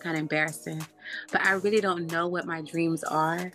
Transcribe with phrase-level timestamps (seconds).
[0.00, 0.84] kind of embarrassing,
[1.30, 3.52] but I really don't know what my dreams are.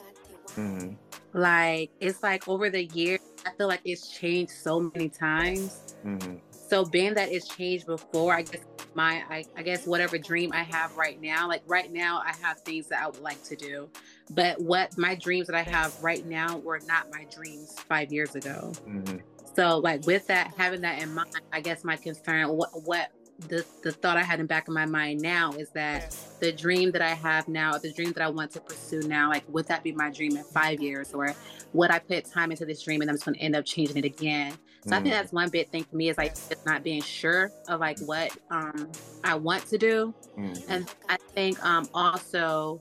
[0.56, 0.94] Mm-hmm.
[1.34, 5.96] Like it's like over the years, I feel like it's changed so many times.
[6.06, 6.38] Mm-hmm.
[6.52, 8.64] So being that it's changed before, I guess
[8.94, 12.62] my I, I, guess whatever dream I have right now, like right now I have
[12.62, 13.90] things that I would like to do.
[14.32, 18.36] But what my dreams that I have right now were not my dreams five years
[18.36, 18.72] ago.
[18.88, 19.18] Mm-hmm.
[19.56, 23.66] So like with that, having that in mind, I guess my concern, what what the
[23.84, 27.02] the thought I had in back of my mind now is that the dream that
[27.02, 29.92] I have now, the dream that I want to pursue now, like would that be
[29.92, 31.34] my dream in five years, or
[31.74, 33.98] would I put time into this dream and I'm just going to end up changing
[33.98, 34.54] it again?
[34.84, 34.94] So mm.
[34.94, 35.18] I think mm.
[35.18, 38.32] that's one big thing for me is like just not being sure of like what
[38.52, 38.90] um
[39.24, 40.66] I want to do, mm.
[40.70, 42.80] and I think um also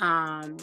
[0.00, 0.56] um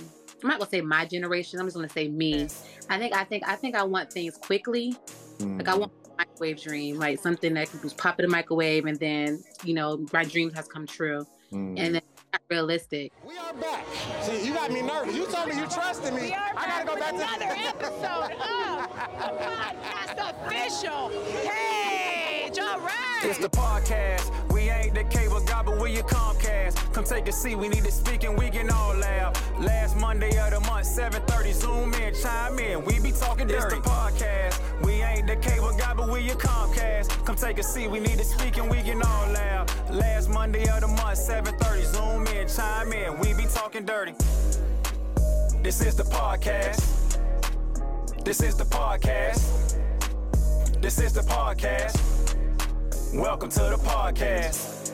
[0.43, 1.59] I'm not gonna say my generation.
[1.59, 2.47] I'm just gonna say me.
[2.89, 4.95] I think I think I think I want things quickly.
[5.37, 5.59] Mm.
[5.59, 8.99] Like I want microwave dream, like something that can just pop in a microwave and
[8.99, 11.25] then, you know, my dream has come true.
[11.51, 11.79] Mm.
[11.79, 13.11] And then not realistic.
[13.27, 13.85] We are back.
[14.21, 15.15] See, you got me nervous.
[15.15, 16.33] You told me you trusted me.
[16.33, 18.87] I gotta go back to another episode of
[19.19, 21.09] the podcast official.
[21.43, 23.21] Hey, all right.
[23.23, 24.31] It's the podcast.
[24.51, 26.93] We ain't the cable guy, but we your Comcast.
[26.93, 27.55] Come take a seat.
[27.55, 29.33] We need to speak and we can all laugh.
[29.59, 31.53] Last Monday of the month, 7:30.
[31.53, 32.83] Zoom in, chime in.
[32.85, 33.77] We be talking dirty.
[33.77, 34.59] It's the podcast.
[34.83, 37.25] We ain't the cable guy, but we your Comcast.
[37.25, 37.89] Come take a seat.
[37.89, 39.67] We need to speak and we can all laugh.
[39.89, 41.83] Last Monday of the month, 7:30.
[41.85, 43.19] Zoom in, chime in.
[43.19, 44.13] We be talking dirty.
[45.61, 46.81] This is the podcast.
[48.25, 49.77] This is the podcast.
[50.81, 52.20] This is the podcast.
[53.13, 54.93] Welcome to the podcast.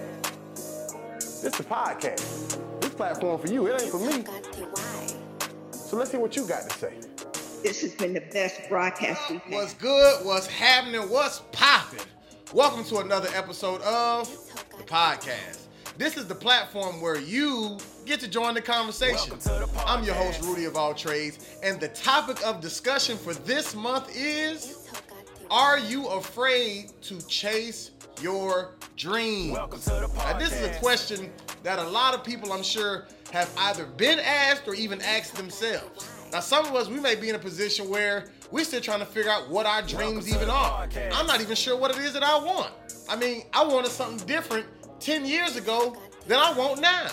[1.20, 2.82] This is the podcast.
[2.82, 3.68] This platform for you.
[3.68, 4.24] It ain't for me.
[5.72, 6.96] So let's see what you got to say.
[7.62, 9.54] This has been the best broadcast we've had.
[9.54, 10.26] What's good?
[10.26, 11.08] What's happening?
[11.12, 12.00] What's popping?
[12.54, 14.28] Welcome to another episode of
[14.76, 15.68] the podcast.
[16.00, 19.38] This is the platform where you get to join the conversation.
[19.38, 23.76] The I'm your host, Rudy of All Trades, and the topic of discussion for this
[23.76, 24.90] month is
[25.52, 27.92] Are you afraid to chase
[28.22, 29.54] your dreams?
[29.54, 30.32] Welcome to the podcast.
[30.32, 31.32] Now, this is a question
[31.64, 36.10] that a lot of people, I'm sure, have either been asked or even asked themselves.
[36.32, 39.06] Now, some of us, we may be in a position where we're still trying to
[39.06, 40.88] figure out what our dreams even are.
[41.14, 42.72] I'm not even sure what it is that I want.
[43.10, 44.66] I mean, I wanted something different
[45.00, 45.96] 10 years ago
[46.28, 47.12] than I want now.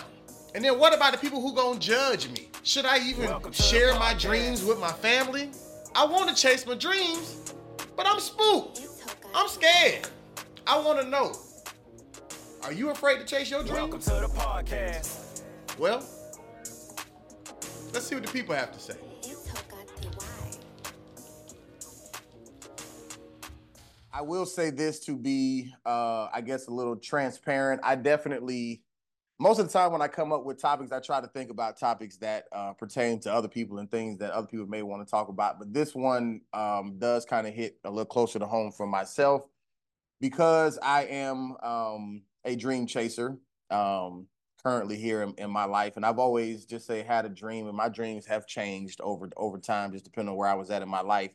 [0.54, 2.48] And then what about the people who gonna judge me?
[2.62, 5.50] Should I even share my dreams with my family?
[5.94, 7.54] I want to chase my dreams,
[7.96, 8.80] but I'm spooked.
[9.34, 10.08] I'm scared.
[10.66, 11.36] I want to know.
[12.62, 13.78] Are you afraid to chase your dreams?
[13.78, 15.42] Welcome to the podcast.
[15.78, 16.02] Well,
[17.92, 18.94] let's see what the people have to say.
[24.10, 27.82] I will say this to be, uh, I guess, a little transparent.
[27.84, 28.80] I definitely,
[29.38, 31.78] most of the time when I come up with topics, I try to think about
[31.78, 35.10] topics that uh, pertain to other people and things that other people may want to
[35.10, 35.58] talk about.
[35.58, 39.46] But this one um, does kind of hit a little closer to home for myself
[40.24, 43.36] because I am um, a dream chaser
[43.70, 44.26] um,
[44.64, 47.76] currently here in, in, my life, and I've always just say had a dream, and
[47.76, 50.88] my dreams have changed over over time, just depending on where I was at in
[50.88, 51.32] my life.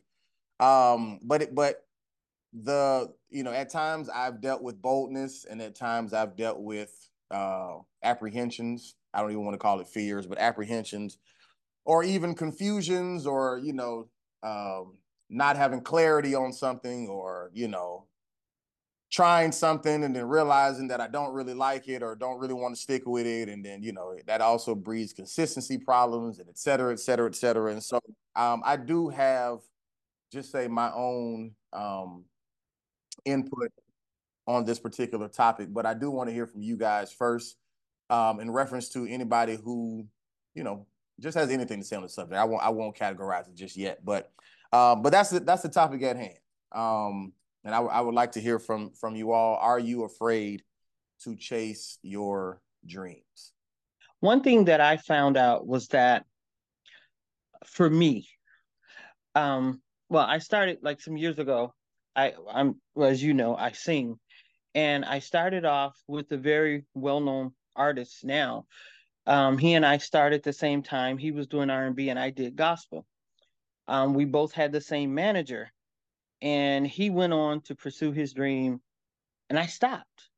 [0.58, 1.86] Um, but it, but
[2.52, 6.92] the you know at times I've dealt with boldness, and at times I've dealt with
[7.30, 8.96] uh, apprehensions.
[9.14, 11.16] I don't even want to call it fears, but apprehensions,
[11.84, 14.08] or even confusions, or you know.
[14.42, 14.96] Um,
[15.32, 18.06] not having clarity on something or you know
[19.10, 22.74] trying something and then realizing that I don't really like it or don't really want
[22.76, 23.48] to stick with it.
[23.48, 27.34] And then, you know, that also breeds consistency problems and et cetera, et cetera, et
[27.34, 27.72] cetera.
[27.72, 27.98] And so
[28.36, 29.58] um, I do have
[30.32, 32.24] just say my own um,
[33.24, 33.72] input
[34.46, 37.56] on this particular topic, but I do want to hear from you guys first
[38.10, 40.06] um, in reference to anybody who,
[40.54, 40.86] you know,
[41.20, 42.38] just has anything to say on the subject.
[42.38, 44.32] I won't I won't categorize it just yet, but
[44.72, 46.38] um, but that's the, that's the topic at hand.
[46.72, 47.32] Um,
[47.64, 49.56] and I, would like to hear from from you all.
[49.56, 50.62] Are you afraid
[51.24, 53.52] to chase your dreams?
[54.20, 56.24] One thing that I found out was that
[57.66, 58.28] for me,
[59.34, 61.74] um, well, I started like some years ago.
[62.16, 64.18] I I'm well, as you know, I sing,
[64.74, 68.24] and I started off with a very well known artist.
[68.24, 68.66] Now,
[69.26, 71.18] um, he and I started at the same time.
[71.18, 73.06] He was doing R and B, and I did gospel.
[73.86, 75.72] Um, we both had the same manager,
[76.42, 78.80] and he went on to pursue his dream
[79.48, 80.30] and i stopped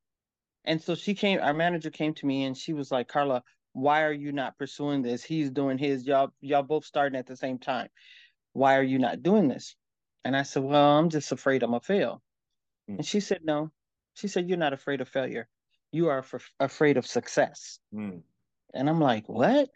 [0.64, 4.02] and so she came our manager came to me and she was like carla why
[4.02, 7.58] are you not pursuing this he's doing his y'all y'all both starting at the same
[7.58, 7.88] time
[8.52, 9.76] why are you not doing this
[10.24, 12.22] and i said well i'm just afraid i'm gonna fail
[12.90, 12.96] mm.
[12.96, 13.70] and she said no
[14.14, 15.48] she said you're not afraid of failure
[15.90, 18.20] you are f- afraid of success mm.
[18.74, 19.68] And I'm like, what?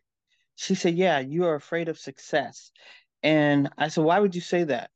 [0.55, 2.71] She said, yeah, you are afraid of success.
[3.23, 4.91] And I said, why would you say that?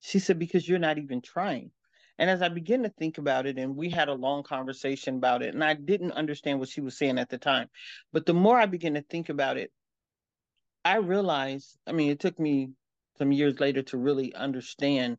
[0.00, 1.70] She said, because you're not even trying.
[2.18, 5.42] And as I began to think about it, and we had a long conversation about
[5.42, 7.68] it, and I didn't understand what she was saying at the time.
[8.12, 9.70] But the more I began to think about it,
[10.84, 12.70] I realized, I mean, it took me
[13.18, 15.18] some years later to really understand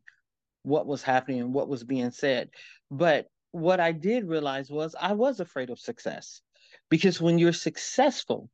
[0.62, 2.50] what was happening and what was being said.
[2.90, 6.42] But what I did realize was I was afraid of success
[6.88, 8.50] because when you're successful,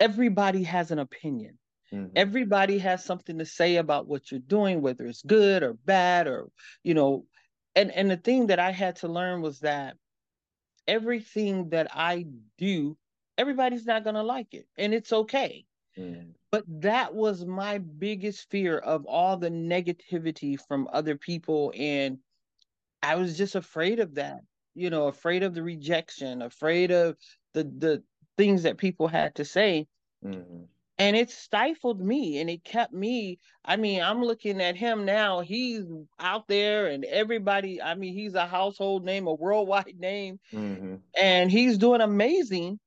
[0.00, 1.58] everybody has an opinion.
[1.92, 2.12] Mm-hmm.
[2.16, 6.48] Everybody has something to say about what you're doing, whether it's good or bad, or,
[6.82, 7.26] you know,
[7.76, 9.96] and, and the thing that I had to learn was that
[10.86, 12.26] everything that I
[12.58, 12.96] do,
[13.36, 14.66] everybody's not going to like it.
[14.78, 15.64] And it's okay.
[15.98, 16.32] Mm.
[16.50, 21.72] But that was my biggest fear of all the negativity from other people.
[21.76, 22.18] And
[23.02, 24.40] I was just afraid of that,
[24.74, 27.16] you know, afraid of the rejection, afraid of
[27.52, 28.02] the the
[28.36, 29.86] things that people had to say.
[30.24, 30.64] Mm-hmm.
[30.98, 33.40] And it stifled me and it kept me.
[33.64, 35.40] I mean, I'm looking at him now.
[35.40, 35.82] He's
[36.20, 40.96] out there and everybody, I mean, he's a household name, a worldwide name, mm-hmm.
[41.20, 42.78] and he's doing amazing.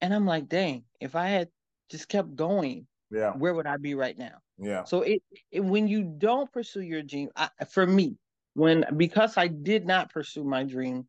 [0.00, 1.48] And I'm like, dang, if I had
[1.90, 4.38] just kept going, yeah, where would I be right now?
[4.56, 4.84] Yeah.
[4.84, 8.16] So it, it when you don't pursue your dream, I, for me,
[8.54, 11.06] when because I did not pursue my dream,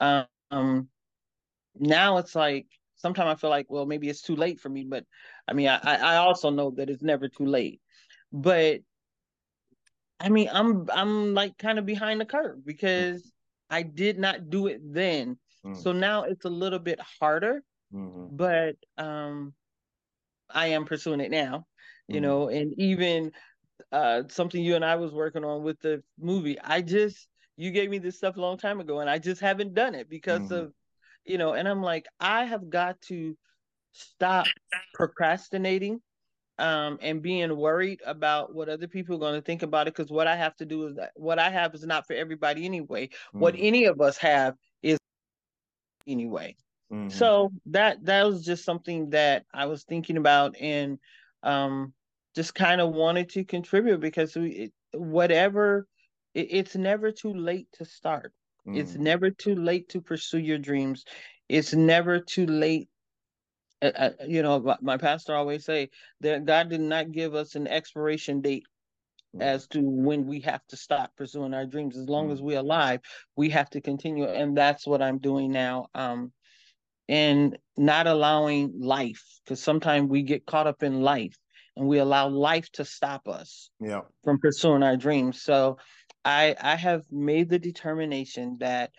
[0.00, 0.88] um,
[1.78, 2.66] now it's like
[2.96, 4.84] sometimes I feel like, well, maybe it's too late for me.
[4.84, 5.04] But
[5.48, 7.80] I mean, I I also know that it's never too late.
[8.32, 8.80] But
[10.20, 13.30] I mean, I'm I'm like kind of behind the curve because
[13.70, 15.38] I did not do it then.
[15.64, 15.76] Mm.
[15.76, 17.62] So now it's a little bit harder.
[17.92, 18.36] Mm-hmm.
[18.36, 19.54] But um
[20.50, 21.66] I am pursuing it now,
[22.08, 22.22] you mm-hmm.
[22.22, 23.32] know, and even
[23.92, 26.58] uh something you and I was working on with the movie.
[26.60, 29.74] I just you gave me this stuff a long time ago and I just haven't
[29.74, 30.54] done it because mm-hmm.
[30.54, 30.72] of
[31.24, 33.36] you know, and I'm like I have got to
[33.98, 34.46] stop
[34.94, 36.00] procrastinating
[36.58, 40.10] um and being worried about what other people are going to think about it because
[40.10, 43.06] what I have to do is that what I have is not for everybody anyway.
[43.06, 43.40] Mm-hmm.
[43.40, 44.98] What any of us have is
[46.06, 46.56] anyway.
[46.92, 47.10] Mm-hmm.
[47.10, 50.98] So that that was just something that I was thinking about and
[51.42, 51.92] um,
[52.34, 55.86] just kind of wanted to contribute because we it, whatever
[56.34, 58.32] it, it's never too late to start.
[58.66, 58.78] Mm-hmm.
[58.78, 61.04] It's never too late to pursue your dreams.
[61.48, 62.88] It's never too late.
[63.80, 65.90] Uh, uh, you know, my pastor always say
[66.20, 68.64] that God did not give us an expiration date
[69.34, 69.42] mm-hmm.
[69.42, 71.96] as to when we have to stop pursuing our dreams.
[71.96, 73.00] As long as we're alive,
[73.36, 75.86] we have to continue, and that's what I'm doing now.
[75.94, 76.32] Um,
[77.08, 81.36] and not allowing life because sometimes we get caught up in life
[81.76, 84.00] and we allow life to stop us yeah.
[84.24, 85.78] from pursuing our dreams so
[86.24, 88.90] i i have made the determination that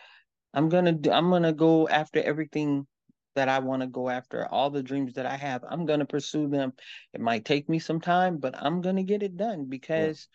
[0.54, 2.88] i'm gonna do i'm gonna go after everything
[3.39, 6.47] that i want to go after all the dreams that i have i'm gonna pursue
[6.47, 6.74] them
[7.13, 10.27] it might take me some time but i'm gonna get it done because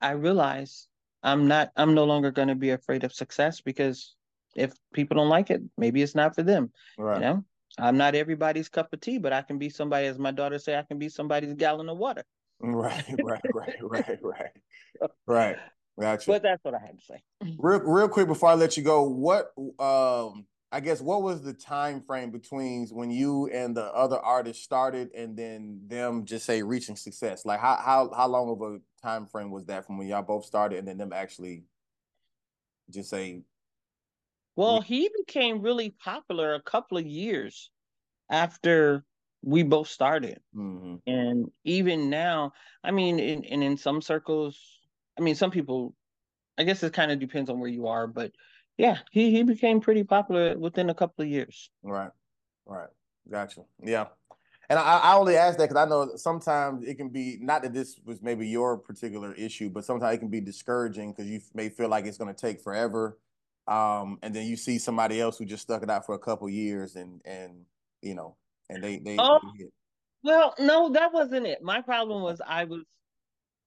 [0.00, 0.08] yeah.
[0.08, 0.86] i realize
[1.22, 4.14] i'm not i'm no longer gonna be afraid of success because
[4.54, 6.70] if people don't like it, maybe it's not for them.
[6.98, 7.16] Right.
[7.16, 7.44] You know,
[7.78, 10.76] I'm not everybody's cup of tea, but I can be somebody, as my daughter say,
[10.76, 12.24] I can be somebody's gallon of water.
[12.60, 14.50] Right, right, right, right, right,
[15.26, 15.56] right.
[15.98, 16.28] Gotcha.
[16.28, 17.22] But that's what I had to say.
[17.58, 21.52] Real, real quick before I let you go, what um I guess what was the
[21.52, 26.62] time frame between when you and the other artists started and then them just say
[26.62, 27.44] reaching success?
[27.44, 30.44] Like how how how long of a time frame was that from when y'all both
[30.44, 31.64] started and then them actually
[32.90, 33.42] just say
[34.56, 37.70] well, he became really popular a couple of years
[38.30, 39.04] after
[39.42, 40.40] we both started.
[40.54, 40.96] Mm-hmm.
[41.06, 42.52] And even now,
[42.82, 44.58] I mean, in, and in some circles,
[45.18, 45.94] I mean, some people,
[46.56, 48.30] I guess it kind of depends on where you are, but
[48.78, 51.70] yeah, he, he became pretty popular within a couple of years.
[51.82, 52.10] Right.
[52.66, 52.88] Right.
[53.30, 53.62] Gotcha.
[53.82, 54.06] Yeah.
[54.68, 57.74] And I, I only ask that because I know sometimes it can be not that
[57.74, 61.68] this was maybe your particular issue, but sometimes it can be discouraging because you may
[61.68, 63.18] feel like it's going to take forever
[63.66, 66.48] um, and then you see somebody else who just stuck it out for a couple
[66.48, 67.64] years and and
[68.02, 68.36] you know
[68.68, 69.66] and they they, oh, they
[70.22, 72.82] well no that wasn't it my problem was i was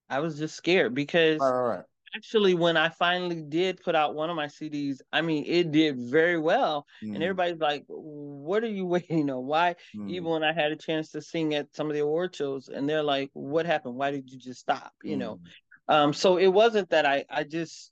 [0.10, 1.84] i was just scared because all right,
[2.16, 5.98] actually when i finally did put out one of my cds i mean it did
[5.98, 7.14] very well mm.
[7.14, 10.10] and everybody's like what are you waiting on why mm.
[10.10, 12.90] even when i had a chance to sing at some of the award shows and
[12.90, 15.20] they're like what happened why did you just stop you mm.
[15.20, 15.40] know
[15.88, 17.92] um so it wasn't that i i just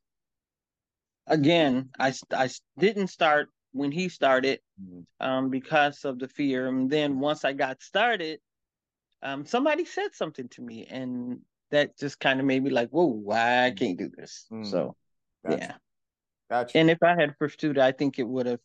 [1.28, 5.26] again, I, I didn't start when he started mm-hmm.
[5.26, 6.68] um, because of the fear.
[6.68, 8.40] And then once I got started,
[9.22, 11.40] um, somebody said something to me, and
[11.72, 14.46] that just kind of made me like, whoa, why I can't do this.
[14.52, 14.66] Mm.
[14.66, 14.96] So,
[15.46, 15.58] gotcha.
[15.58, 15.74] yeah.
[16.50, 16.78] Gotcha.
[16.78, 18.60] And if I had pursued it, I think it would have.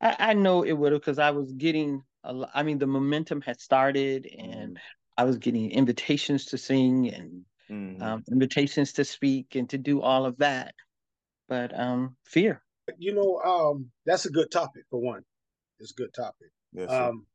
[0.00, 3.60] I, I know it would have because I was getting I mean, the momentum had
[3.60, 5.18] started, and mm-hmm.
[5.18, 8.02] I was getting invitations to sing and mm-hmm.
[8.02, 10.74] um, invitations to speak and to do all of that.
[11.48, 12.62] But um, fear.
[12.98, 15.22] You know, um, that's a good topic for one.
[15.80, 16.48] It's a good topic.
[16.72, 17.26] Yes, um,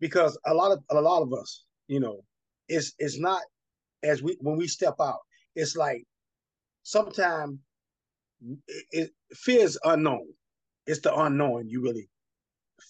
[0.00, 2.24] because a lot of a lot of us, you know,
[2.68, 3.42] it's it's not
[4.04, 5.20] as we when we step out.
[5.56, 6.04] It's like
[6.82, 7.58] sometimes
[8.68, 10.26] it, it, fear is unknown.
[10.86, 12.08] It's the unknown you really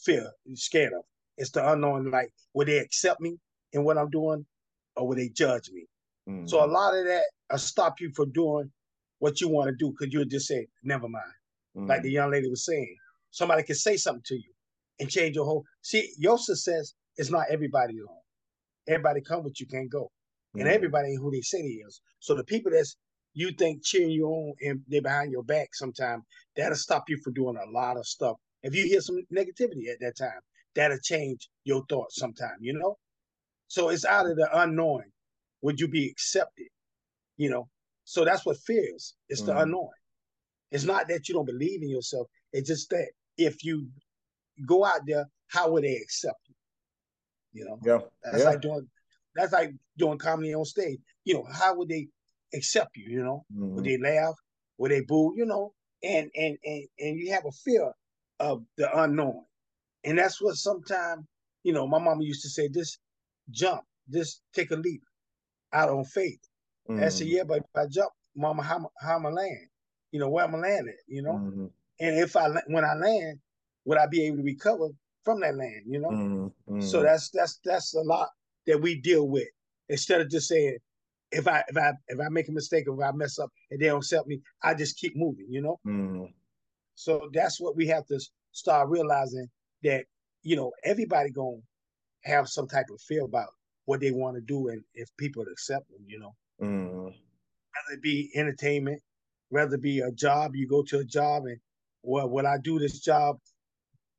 [0.05, 1.05] fear, you're scared of.
[1.37, 3.39] It's the unknown, like, will they accept me
[3.73, 4.47] in what I'm doing
[4.97, 5.87] or will they judge me?
[6.29, 6.47] Mm-hmm.
[6.47, 8.71] So a lot of that will stop you from doing
[9.19, 11.25] what you want to do because you'll just say, never mind.
[11.77, 11.89] Mm-hmm.
[11.89, 12.97] Like the young lady was saying,
[13.31, 14.53] somebody can say something to you
[15.01, 15.65] and change your whole.
[15.83, 18.17] See, your success is not everybody's own.
[18.87, 20.11] Everybody come with you can't go.
[20.57, 20.61] Mm-hmm.
[20.61, 22.01] And everybody ain't who they say they is.
[22.21, 22.97] So the people that's
[23.33, 26.23] you think cheering you on and they're behind your back sometimes,
[26.57, 30.01] that'll stop you from doing a lot of stuff if you hear some negativity at
[30.01, 30.41] that time,
[30.75, 32.97] that'll change your thoughts sometime, you know?
[33.69, 35.13] So it's out of the unknowing.
[35.61, 36.69] Would you be accepted?
[37.37, 37.69] You know?
[38.05, 39.15] So that's what fear is.
[39.29, 39.47] It's mm.
[39.47, 39.91] the unknown.
[40.71, 42.27] It's not that you don't believe in yourself.
[42.53, 43.87] It's just that if you
[44.67, 46.55] go out there, how would they accept you?
[47.61, 47.79] You know?
[47.85, 47.99] Yeah.
[48.25, 48.49] That's yeah.
[48.49, 48.89] like doing
[49.35, 50.99] that's like doing comedy on stage.
[51.25, 52.09] You know, how would they
[52.55, 53.11] accept you?
[53.11, 53.45] You know?
[53.57, 53.71] Mm.
[53.75, 54.35] Would they laugh?
[54.79, 55.35] Would they boo?
[55.37, 55.73] You know?
[56.03, 57.91] And and and and you have a fear
[58.41, 59.43] of the unknown.
[60.05, 61.25] And that's what sometimes,
[61.63, 62.99] you know, my mama used to say, just
[63.51, 63.81] jump,
[64.13, 65.03] just take a leap
[65.73, 66.41] out on faith.
[66.91, 67.03] Mm-hmm.
[67.03, 69.67] I said, yeah, but if I jump, mama, how, how am I land?
[70.11, 71.33] You know, where am I land at, you know?
[71.33, 71.67] Mm-hmm.
[72.01, 73.39] And if I, when I land,
[73.87, 74.89] would I be able to recover
[75.25, 76.11] from that land, you know?
[76.11, 76.81] Mm-hmm.
[76.83, 78.29] So that's, that's, that's a lot
[78.67, 79.49] that we deal with
[79.89, 80.79] instead of just saying,
[81.31, 83.81] if I, if I, if I make a mistake or if I mess up and
[83.81, 85.79] they don't accept me, I just keep moving, you know?
[85.87, 86.27] Mm-hmm.
[86.95, 88.21] So that's what we have to
[88.53, 89.49] start realizing
[89.83, 90.05] that,
[90.43, 91.57] you know, everybody gonna
[92.25, 93.49] have some type of fear about
[93.87, 96.35] what they want to do and if people accept them, you know.
[96.63, 97.05] Mm.
[97.05, 99.03] Whether it be entertainment,
[99.49, 101.59] whether it be a job, you go to a job and
[102.03, 103.39] well, will I do this job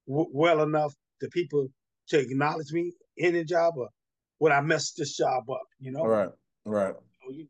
[0.07, 1.67] w- well enough to people
[2.09, 3.89] to acknowledge me in the job or
[4.39, 6.05] would I mess this job up, you know?
[6.05, 6.29] Right,
[6.65, 6.93] right.
[6.93, 7.47] So you,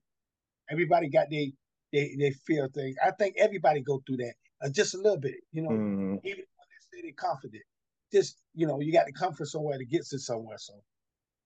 [0.70, 1.48] everybody got their
[1.94, 2.96] they, they fear things.
[3.04, 5.70] I think everybody go through that uh, just a little bit, you know.
[5.70, 6.20] Mm.
[6.24, 7.63] Even when they say they're confident,
[8.12, 10.58] just you know, you got to come from somewhere to get to somewhere.
[10.58, 10.74] So,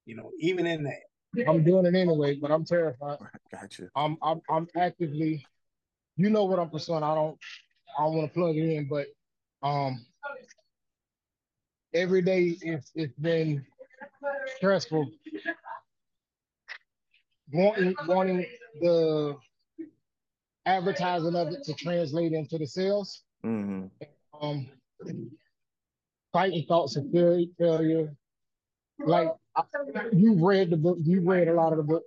[0.05, 3.19] you know, even in that, I'm doing it anyway, but I'm terrified.
[3.51, 3.89] Gotcha.
[3.96, 5.46] I'm I'm I'm actively,
[6.17, 7.03] you know what I'm pursuing.
[7.03, 7.38] I don't
[7.98, 9.08] I don't want to plug it in, but
[9.62, 10.05] um,
[11.93, 13.65] every day it's it's been
[14.58, 15.10] stressful.
[17.51, 18.46] Wanting wanting
[18.79, 19.36] the
[20.65, 23.24] advertising of it to translate into the sales.
[23.44, 23.88] Mm-hmm.
[24.39, 24.70] Um,
[26.32, 28.13] fighting thoughts of failure.
[29.00, 29.29] Like
[30.12, 32.03] you've read the book, you've read a lot of the book,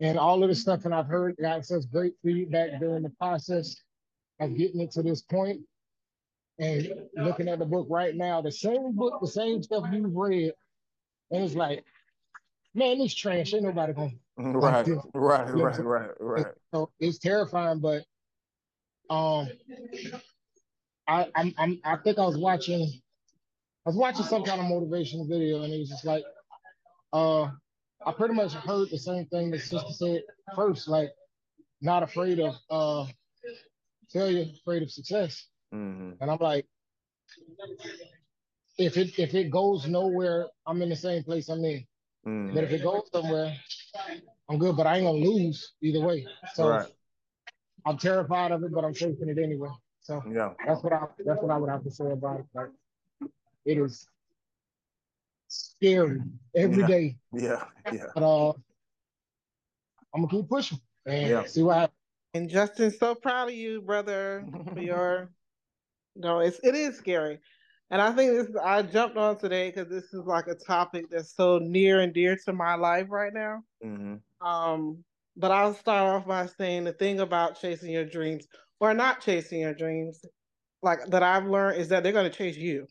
[0.00, 3.76] and all of the stuff, and I've heard got such great feedback during the process
[4.40, 5.60] of getting it to this point.
[6.58, 10.52] And looking at the book right now, the same book, the same stuff you've read,
[11.30, 11.84] and it's like,
[12.74, 13.54] man, this trash.
[13.54, 16.46] Ain't nobody gonna right, right, right, right, right.
[16.72, 18.04] So it's terrifying, but
[19.10, 19.48] um,
[21.08, 22.88] I I'm, I'm I think I was watching
[23.88, 26.22] I was watching some kind of motivational video, and it was just like,
[27.12, 27.44] uh,
[28.04, 30.22] I pretty much heard the same thing that sister said
[30.54, 31.08] first, like,
[31.80, 33.06] not afraid of uh
[34.12, 36.12] failure, afraid of success, mm-hmm.
[36.20, 36.66] and I'm like,
[38.78, 41.84] if it if it goes nowhere, I'm in the same place I'm in.
[42.26, 42.54] Mm.
[42.54, 43.54] But if it goes somewhere,
[44.48, 44.76] I'm good.
[44.76, 46.26] But I ain't gonna lose either way.
[46.54, 46.88] So right.
[47.84, 49.70] I'm terrified of it, but I'm facing it anyway.
[50.00, 52.46] So yeah, that's what I that's what I would have to say about it.
[52.54, 52.68] Like
[53.64, 54.06] it is
[55.48, 56.20] scary
[56.54, 56.86] every yeah.
[56.86, 57.16] day.
[57.32, 57.64] yeah.
[57.92, 58.52] Yeah, But uh,
[60.14, 61.44] I'm gonna keep pushing and yeah.
[61.46, 61.94] see what happens.
[62.34, 65.30] And Justin, so proud of you, brother, for your
[66.16, 67.40] no, it's it is scary.
[67.90, 71.34] And I think this I jumped on today because this is like a topic that's
[71.34, 73.62] so near and dear to my life right now.
[73.84, 74.46] Mm-hmm.
[74.46, 75.04] Um,
[75.36, 78.46] but I'll start off by saying the thing about chasing your dreams
[78.80, 80.20] or not chasing your dreams,
[80.82, 82.86] like that I've learned is that they're going to chase you.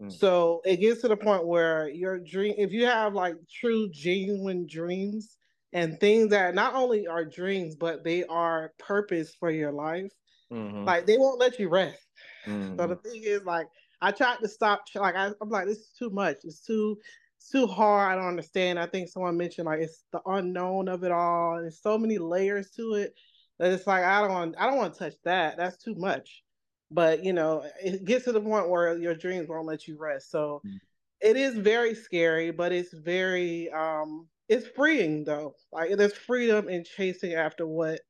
[0.00, 0.10] Mm-hmm.
[0.10, 4.66] So it gets to the point where your dream, if you have like true, genuine
[4.68, 5.36] dreams
[5.72, 10.10] and things that not only are dreams, but they are purpose for your life,
[10.52, 10.84] mm-hmm.
[10.84, 12.02] like they won't let you rest.
[12.44, 13.08] So the mm-hmm.
[13.08, 13.66] thing is, like,
[14.02, 14.84] I tried to stop.
[14.94, 16.38] Like I, am like, this is too much.
[16.44, 16.98] It's too,
[17.38, 18.12] it's too hard.
[18.12, 18.78] I don't understand.
[18.78, 21.58] I think someone mentioned like it's the unknown of it all.
[21.60, 23.14] There's so many layers to it
[23.58, 24.54] that it's like I don't want.
[24.58, 25.56] I don't want to touch that.
[25.56, 26.42] That's too much.
[26.90, 30.30] But you know, it gets to the point where your dreams won't let you rest.
[30.30, 30.60] So.
[30.66, 30.80] Mm.
[31.24, 35.54] It is very scary, but it's very um it's freeing though.
[35.72, 38.00] Like there's freedom in chasing after what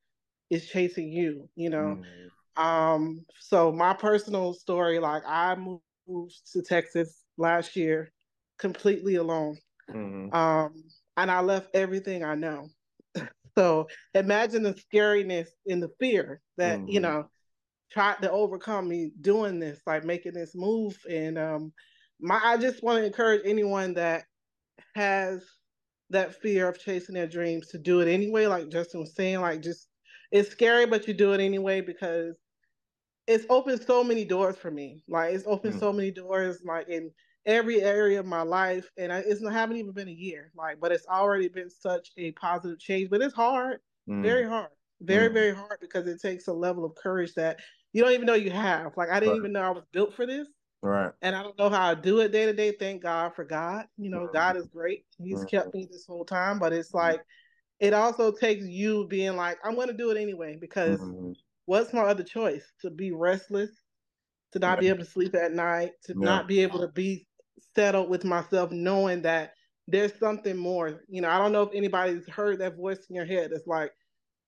[0.49, 1.99] is chasing you, you know.
[2.01, 2.05] Mm.
[2.57, 8.13] Um so my personal story like I moved to Texas last year
[8.59, 9.59] completely alone.
[9.91, 10.35] Mm-hmm.
[10.35, 10.85] Um
[11.17, 12.69] and I left everything I know.
[13.59, 16.89] so imagine the scariness and the fear that, mm-hmm.
[16.89, 17.29] you know,
[17.91, 20.99] tried to overcome me doing this, like making this move.
[21.09, 21.73] And um
[22.21, 24.25] my I just want to encourage anyone that
[24.95, 25.45] has
[26.11, 29.63] that fear of chasing their dreams to do it anyway, like Justin was saying, like
[29.63, 29.89] just
[30.31, 32.37] it's scary, but you do it anyway because
[33.27, 35.03] it's opened so many doors for me.
[35.09, 35.81] Like it's opened mm.
[35.81, 37.11] so many doors, like in
[37.47, 40.81] every area of my life, and I, it's not haven't even been a year, like,
[40.81, 43.11] but it's already been such a positive change.
[43.11, 44.23] But it's hard, mm.
[44.23, 45.35] very hard, very mm.
[45.35, 47.61] very hard because it takes a level of courage that
[47.93, 48.97] you don't even know you have.
[48.97, 49.39] Like I didn't right.
[49.39, 50.49] even know I was built for this.
[50.83, 51.13] Right.
[51.23, 52.73] And I don't know how I do it day to day.
[52.73, 53.87] Thank God for God.
[53.99, 54.33] You know, mm-hmm.
[54.33, 55.05] God is great.
[55.23, 55.47] He's mm-hmm.
[55.47, 56.59] kept me this whole time.
[56.59, 57.21] But it's like
[57.79, 61.33] it also takes you being like, I'm gonna do it anyway, because mm-hmm.
[61.73, 62.71] What's my other choice?
[62.83, 63.71] To be restless,
[64.53, 66.23] to not be able to sleep at night, to yeah.
[66.23, 67.27] not be able to be
[67.75, 69.55] settled with myself, knowing that
[69.89, 71.01] there's something more.
[71.09, 73.53] You know, I don't know if anybody's heard that voice in your head.
[73.55, 73.91] It's like,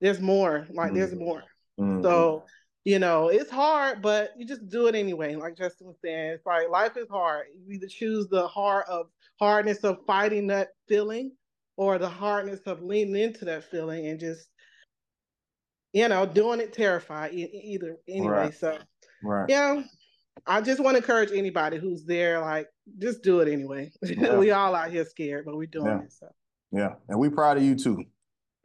[0.02, 1.24] there's more, like there's mm-hmm.
[1.24, 1.42] more.
[1.80, 2.02] Mm-hmm.
[2.02, 2.44] So
[2.84, 5.34] you know, it's hard, but you just do it anyway.
[5.36, 7.46] Like Justin was saying, it's like life is hard.
[7.56, 9.06] You either choose the hard of
[9.40, 11.32] hardness of fighting that feeling
[11.78, 14.48] or the hardness of leaning into that feeling and just,
[15.94, 18.28] you know, doing it terrified either anyway.
[18.28, 18.54] Right.
[18.54, 18.76] So,
[19.22, 19.46] right.
[19.48, 19.82] yeah,
[20.46, 22.66] I just want to encourage anybody who's there, like,
[22.98, 23.92] just do it anyway.
[24.02, 24.36] Yeah.
[24.36, 26.02] we all out here scared, but we're doing yeah.
[26.02, 26.12] it.
[26.12, 26.28] So,
[26.72, 28.04] yeah, and we proud of you too.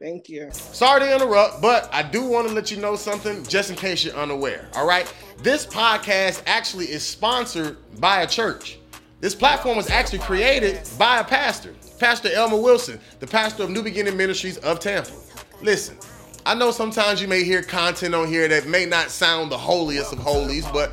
[0.02, 0.48] Thank you.
[0.50, 4.02] Sorry to interrupt, but I do want to let you know something just in case
[4.04, 4.68] you're unaware.
[4.74, 5.12] All right.
[5.38, 8.78] This podcast actually is sponsored by a church.
[9.20, 13.82] This platform was actually created by a pastor, Pastor Elmer Wilson, the pastor of New
[13.82, 15.12] Beginning Ministries of Tampa.
[15.60, 15.98] Listen,
[16.46, 20.12] I know sometimes you may hear content on here that may not sound the holiest
[20.12, 20.92] of holies, but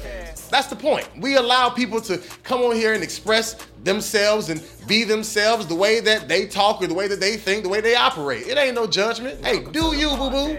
[0.50, 1.10] that's the point.
[1.18, 6.00] We allow people to come on here and express themselves and be themselves the way
[6.02, 8.48] that they talk or the way that they think, the way they operate.
[8.48, 9.44] It ain't no judgment.
[9.46, 10.58] Hey, do you, boo boo.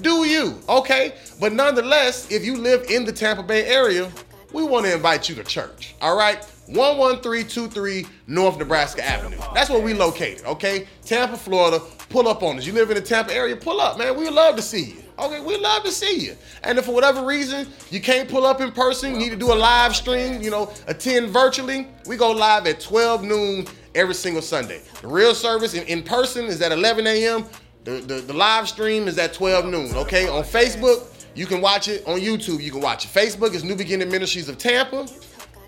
[0.00, 1.14] Do you, okay?
[1.38, 4.10] But nonetheless, if you live in the Tampa Bay area,
[4.52, 6.44] we want to invite you to church, all right?
[6.68, 9.36] 11323 North Nebraska Avenue.
[9.52, 10.86] That's where we located, okay?
[11.04, 11.80] Tampa, Florida.
[12.14, 12.64] Pull up on us.
[12.64, 14.16] You live in the Tampa area, pull up, man.
[14.16, 15.02] We would love to see you.
[15.18, 16.36] Okay, we love to see you.
[16.62, 19.52] And if for whatever reason you can't pull up in person, you need to do
[19.52, 24.42] a live stream, you know, attend virtually, we go live at 12 noon every single
[24.42, 24.80] Sunday.
[25.02, 27.46] The real service in, in person is at 11 a.m.
[27.82, 30.28] The, the, the live stream is at 12 noon, okay?
[30.28, 32.06] On Facebook, you can watch it.
[32.06, 33.08] On YouTube, you can watch it.
[33.08, 35.08] Facebook is New Beginning Ministries of Tampa.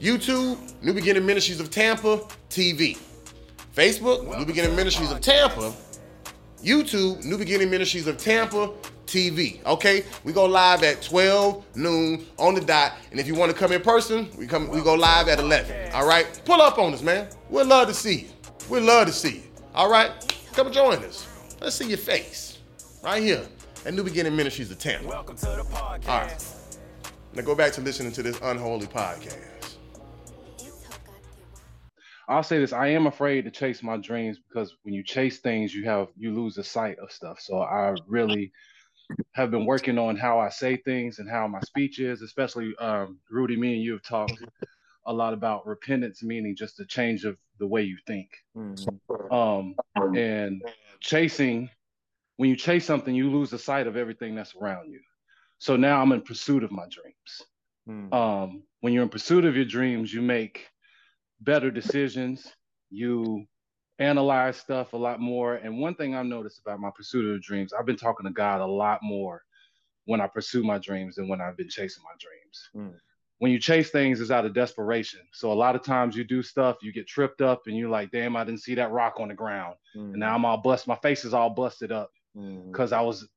[0.01, 2.19] YouTube, New Beginning Ministries of Tampa
[2.51, 2.97] TV.
[3.75, 5.75] Facebook, New Beginning Ministries of Tampa.
[6.67, 8.73] YouTube, New Beginning Ministries of Tampa
[9.07, 9.65] TV.
[9.67, 13.57] Okay, we go live at 12 noon on the dot, and if you want to
[13.57, 15.93] come in person, we come we go live at 11.
[15.93, 17.29] All right, pull up on us, man.
[17.51, 18.29] We'd love to see you.
[18.69, 19.43] We'd love to see you.
[19.77, 20.11] All right,
[20.55, 21.29] come join us.
[21.61, 22.59] Let's see your face
[23.05, 23.47] right here
[23.85, 25.07] at New Beginning Ministries of Tampa.
[25.07, 26.09] Welcome to the podcast.
[26.09, 26.45] All right,
[27.33, 29.56] now go back to listening to this unholy podcast.
[32.29, 35.75] I'll say this: I am afraid to chase my dreams because when you chase things,
[35.75, 37.41] you have you lose the sight of stuff.
[37.41, 38.53] So I really
[39.33, 43.19] have been working on how I say things and how my speech is, especially um,
[43.31, 43.57] Rudy.
[43.57, 44.43] Me and you have talked
[45.07, 48.29] a lot about repentance, meaning just a change of the way you think.
[48.57, 49.33] Mm-hmm.
[49.33, 49.75] Um,
[50.17, 50.63] and
[51.01, 51.71] chasing,
[52.37, 55.01] when you chase something, you lose the sight of everything that's around you.
[55.59, 57.43] So now I'm in pursuit of my dreams.
[57.89, 58.13] Mm-hmm.
[58.13, 60.67] Um, when you're in pursuit of your dreams, you make
[61.41, 62.47] better decisions.
[62.91, 63.47] You
[63.99, 65.55] analyze stuff a lot more.
[65.57, 68.61] And one thing I've noticed about my pursuit of dreams, I've been talking to God
[68.61, 69.43] a lot more
[70.05, 72.93] when I pursue my dreams than when I've been chasing my dreams.
[72.93, 72.99] Mm.
[73.39, 75.21] When you chase things, it's out of desperation.
[75.33, 78.11] So a lot of times you do stuff, you get tripped up, and you're like,
[78.11, 80.13] "Damn, I didn't see that rock on the ground," mm.
[80.13, 80.87] and now I'm all bust.
[80.87, 82.97] My face is all busted up because mm.
[82.97, 83.29] I was,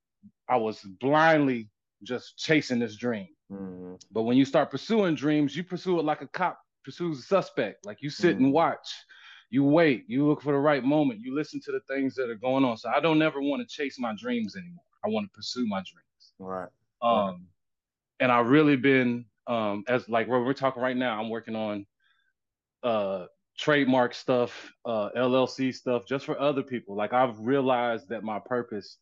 [0.47, 1.69] I was blindly
[2.03, 3.27] just chasing this dream.
[3.51, 3.95] Mm-hmm.
[4.11, 7.85] But when you start pursuing dreams, you pursue it like a cop pursues a suspect.
[7.85, 8.45] Like you sit mm.
[8.45, 8.87] and watch
[9.49, 12.35] you wait, you look for the right moment, you listen to the things that are
[12.35, 12.77] going on.
[12.77, 14.83] So I don't ever want to chase my dreams anymore.
[15.03, 16.33] I want to pursue my dreams.
[16.37, 16.69] Right.
[17.01, 17.47] Um,
[18.19, 21.85] and I've really been um as like where we're talking right now, I'm working on
[22.83, 23.25] uh
[23.57, 26.95] trademark stuff, uh LLC stuff just for other people.
[26.95, 28.97] Like I've realized that my purpose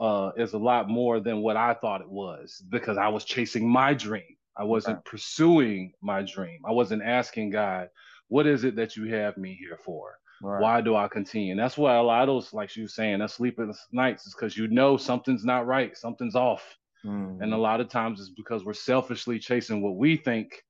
[0.00, 3.68] uh is a lot more than what I thought it was because I was chasing
[3.68, 4.36] my dream.
[4.56, 5.04] I wasn't right.
[5.04, 6.60] pursuing my dream.
[6.66, 7.88] I wasn't asking God,
[8.28, 10.18] what is it that you have me here for?
[10.42, 10.60] Right.
[10.60, 11.52] Why do I continue?
[11.52, 14.34] And that's why a lot of those, like you was saying, that sleepless nights is
[14.34, 16.76] because you know something's not right, something's off.
[17.04, 17.42] Mm-hmm.
[17.42, 20.64] And a lot of times it's because we're selfishly chasing what we think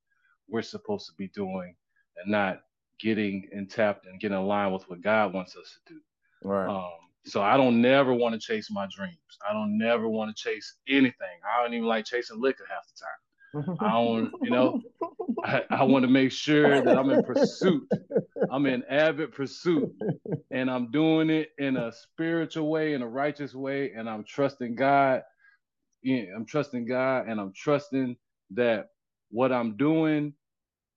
[0.48, 1.74] we're supposed to be doing
[2.22, 2.60] and not
[3.00, 6.00] getting and tapped and getting aligned with what God wants us to do.
[6.44, 6.68] Right.
[6.68, 6.90] Um,
[7.24, 9.16] so I don't never want to chase my dreams.
[9.48, 11.38] I don't never want to chase anything.
[11.46, 13.10] I don't even like chasing liquor half the time.
[13.80, 14.80] I don't, you know,
[15.44, 17.88] I, I want to make sure that I'm in pursuit.
[18.50, 19.92] I'm in avid pursuit
[20.50, 24.74] and I'm doing it in a spiritual way, in a righteous way, and I'm trusting
[24.74, 25.22] God.
[26.04, 28.16] I'm trusting God and I'm trusting
[28.52, 28.88] that
[29.30, 30.34] what I'm doing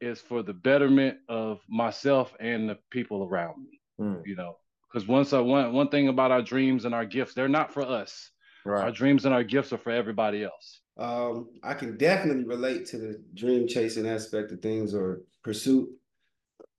[0.02, 3.80] is for the betterment of myself and the people around me.
[4.00, 4.22] Mm.
[4.26, 4.58] You know,
[4.92, 7.84] because once I one one thing about our dreams and our gifts, they're not for
[7.84, 8.32] us.
[8.66, 8.84] Right.
[8.84, 10.82] Our dreams and our gifts are for everybody else.
[10.98, 15.90] Um, I can definitely relate to the dream chasing aspect of things or pursuit,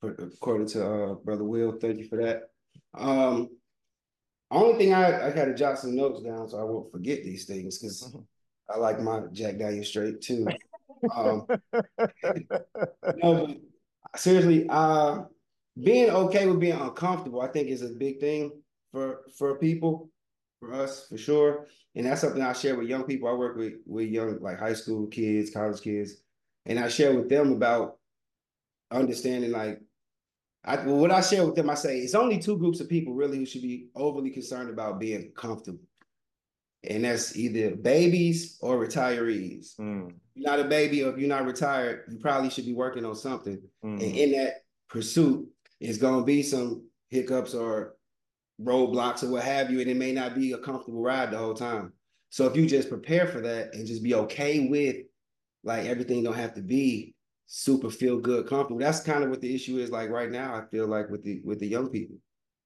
[0.03, 1.73] according to uh, Brother Will.
[1.73, 2.51] Thank you for that.
[2.95, 3.51] Um,
[4.51, 7.45] only thing I, I got to jot some notes down so I won't forget these
[7.45, 8.21] things because mm-hmm.
[8.71, 10.47] I like my Jack Daniel straight too.
[11.15, 11.47] um,
[13.17, 13.57] no, but
[14.17, 15.25] seriously, uh,
[15.83, 18.53] being okay with being uncomfortable, I think, is a big thing
[18.93, 20.11] for for people,
[20.67, 21.67] for us, for sure.
[21.95, 23.29] And that's something I share with young people.
[23.29, 26.17] I work with with young like high school kids, college kids,
[26.67, 27.99] and I share with them about
[28.91, 29.81] understanding like
[30.65, 33.15] I well, what I share with them, I say it's only two groups of people
[33.15, 35.81] really who should be overly concerned about being comfortable.
[36.89, 39.77] And that's either babies or retirees.
[39.77, 40.13] Mm.
[40.35, 43.17] you're not a baby or if you're not retired, you probably should be working on
[43.17, 43.61] something.
[43.85, 44.03] Mm.
[44.03, 45.49] And in that pursuit,
[45.81, 47.96] it's gonna be some hiccups or
[48.61, 51.55] roadblocks or what have you, and it may not be a comfortable ride the whole
[51.55, 51.93] time.
[52.31, 54.97] So if you just prepare for that and just be okay with
[55.65, 57.15] like everything don't have to be
[57.47, 58.79] super feel good comfortable.
[58.79, 60.55] That's kind of what the issue is like right now.
[60.55, 62.17] I feel like with the with the young people.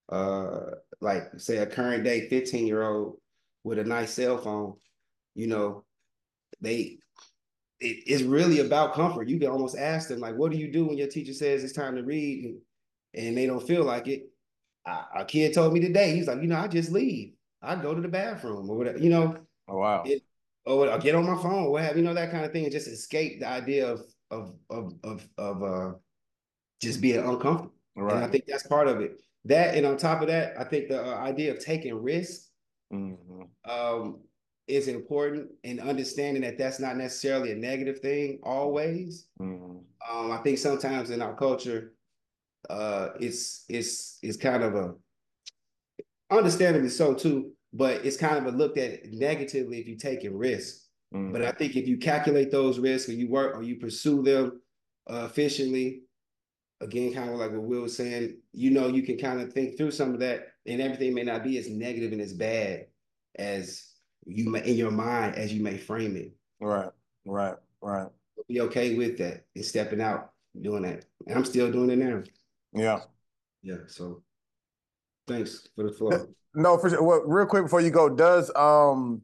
[0.09, 3.19] Uh like say a current day 15 year old
[3.63, 4.75] with a nice cell phone,
[5.35, 5.85] you know,
[6.61, 6.99] they
[7.81, 9.29] it, it's really about comfort.
[9.29, 11.73] You can almost ask them like, what do you do when your teacher says it's
[11.73, 12.59] time to read and,
[13.15, 14.30] and they don't feel like it?
[15.15, 17.33] A kid told me today, he's like, you know, I just leave.
[17.63, 19.37] I go to the bathroom or whatever, you know.
[19.69, 20.03] Oh wow.
[20.07, 20.23] It,
[20.67, 22.73] or i get on my phone, what have you know that kind of thing, and
[22.73, 25.93] just escape the idea of of of of of uh
[26.81, 27.75] just being uncomfortable.
[27.97, 28.15] Right.
[28.15, 29.23] And I think that's part of it.
[29.45, 32.51] That and on top of that, I think the uh, idea of taking risks
[32.93, 33.43] mm-hmm.
[33.71, 34.21] um,
[34.69, 39.27] is important and understanding that that's not necessarily a negative thing always.
[39.41, 39.79] Mm-hmm.
[40.11, 41.95] Um, I think sometimes in our culture,
[42.69, 44.95] uh, it's it's it's kind of a
[46.31, 50.31] understandably so too, but it's kind of a looked at negatively if you take a
[50.31, 50.83] risk.
[51.15, 51.33] Mm-hmm.
[51.33, 54.61] But I think if you calculate those risks or you work or you pursue them
[55.11, 56.03] uh, efficiently,
[56.81, 59.77] again, kind of like what Will was saying, you know, you can kind of think
[59.77, 62.87] through some of that, and everything may not be as negative and as bad
[63.37, 63.87] as
[64.27, 66.33] you may in your mind as you may frame it.
[66.61, 66.91] Right,
[67.25, 68.09] right, right.
[68.49, 71.05] Be okay with that and stepping out, doing that.
[71.27, 72.23] And I'm still doing it now.
[72.73, 73.01] Yeah.
[73.63, 73.77] Yeah.
[73.87, 74.23] So
[75.27, 76.29] thanks for the floor.
[76.53, 77.01] No, for sure.
[77.01, 79.23] Well, real quick before you go, does um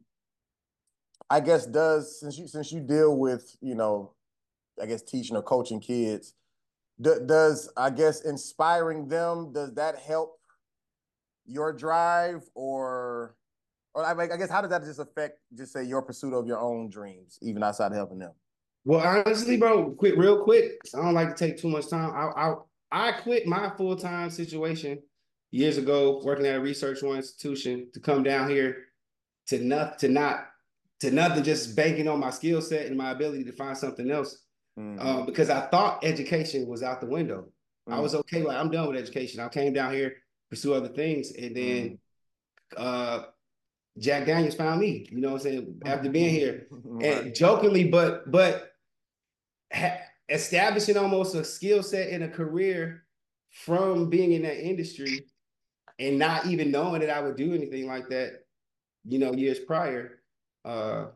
[1.29, 4.13] I guess does since you since you deal with, you know,
[4.81, 6.33] I guess teaching or coaching kids,
[7.01, 10.39] d- does I guess inspiring them, does that help
[11.45, 13.35] your drive or
[13.93, 16.59] or I, I guess how does that just affect just say your pursuit of your
[16.59, 18.31] own dreams, even outside of helping them?
[18.85, 20.79] Well, honestly, bro, quick, real quick.
[20.95, 22.11] I don't like to take too much time.
[22.15, 22.55] I, I
[22.91, 24.99] I quit my full time situation
[25.51, 28.77] years ago, working at a research one institution, to come down here
[29.47, 30.45] to not to not
[30.99, 34.43] to nothing, just banking on my skill set and my ability to find something else.
[34.79, 35.05] Mm-hmm.
[35.05, 37.41] Um, because I thought education was out the window.
[37.87, 37.93] Mm-hmm.
[37.93, 39.39] I was okay, like I'm done with education.
[39.39, 40.15] I came down here,
[40.49, 41.99] pursue other things, and then
[42.75, 42.83] mm-hmm.
[42.83, 43.23] uh,
[43.97, 45.07] Jack Daniels found me.
[45.11, 45.81] You know what I'm saying?
[45.85, 47.25] After being here, right.
[47.25, 48.71] and jokingly, but but.
[49.73, 53.03] Ha- establishing almost a skill set and a career
[53.49, 55.25] from being in that industry
[55.99, 58.45] and not even knowing that I would do anything like that,
[59.05, 60.21] you know, years prior,
[60.65, 61.07] uh,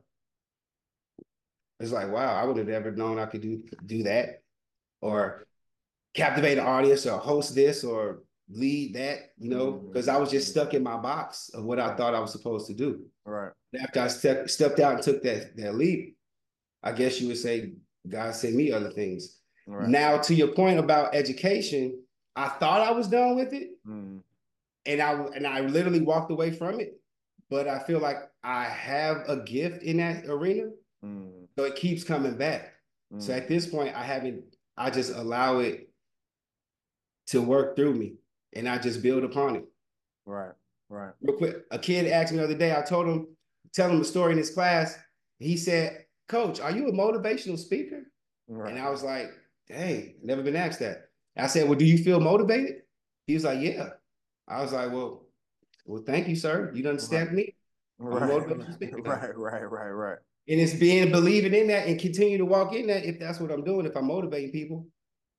[1.79, 4.43] it's like, wow, I would have never known I could do do that
[5.01, 5.45] or
[6.13, 10.15] captivate an audience or host this or lead that, you know, because mm-hmm.
[10.15, 12.73] I was just stuck in my box of what I thought I was supposed to
[12.73, 13.05] do.
[13.25, 13.51] Right.
[13.81, 16.17] After I stepped stepped out and took that that leap,
[16.83, 17.73] I guess you would say
[18.07, 19.37] God sent me other things.
[19.67, 19.87] Right.
[19.87, 21.99] Now, to your point about education,
[22.35, 24.19] I thought I was done with it, mm.
[24.85, 26.99] and I and I literally walked away from it.
[27.49, 30.69] But I feel like I have a gift in that arena,
[31.03, 31.47] mm.
[31.57, 32.73] so it keeps coming back.
[33.13, 33.21] Mm.
[33.21, 34.43] So at this point, I haven't.
[34.77, 35.89] I just allow it
[37.27, 38.13] to work through me,
[38.53, 39.65] and I just build upon it.
[40.25, 40.53] Right,
[40.89, 41.11] right.
[41.21, 42.75] Real quick, a kid asked me the other day.
[42.75, 43.27] I told him,
[43.73, 44.97] tell him a story in his class.
[45.39, 48.03] He said, "Coach, are you a motivational speaker?"
[48.47, 48.71] Right.
[48.71, 49.29] And I was like,
[49.67, 52.83] "Dang, never been asked that." I said, "Well, do you feel motivated?"
[53.27, 53.89] He was like, "Yeah."
[54.47, 55.25] I was like, "Well,
[55.85, 56.71] well, thank you, sir.
[56.73, 57.35] You understand right.
[57.35, 57.55] me."
[57.99, 58.21] Right.
[59.05, 60.17] right, right, right, right.
[60.47, 63.51] And it's being believing in that and continue to walk in that if that's what
[63.51, 64.87] I'm doing, if I'm motivating people.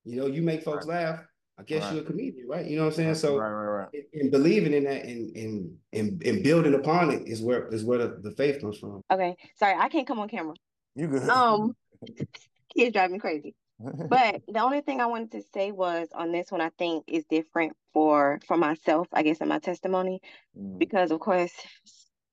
[0.04, 1.08] You know, you make folks right.
[1.08, 1.24] laugh.
[1.58, 1.94] I guess right.
[1.94, 2.66] you're a comedian, right?
[2.66, 3.14] You know what I'm saying?
[3.16, 4.04] So right, right, right.
[4.14, 7.98] And believing in that and and and, and building upon it is where is where
[7.98, 9.02] the, the faith comes from.
[9.12, 9.36] Okay.
[9.56, 10.54] Sorry, I can't come on camera.
[10.94, 11.28] You good.
[11.28, 11.74] Um
[12.76, 13.54] kids drive me crazy.
[13.78, 17.24] but the only thing I wanted to say was on this one I think is
[17.28, 20.20] different for for myself, I guess in my testimony.
[20.58, 20.78] Mm.
[20.78, 21.52] Because of course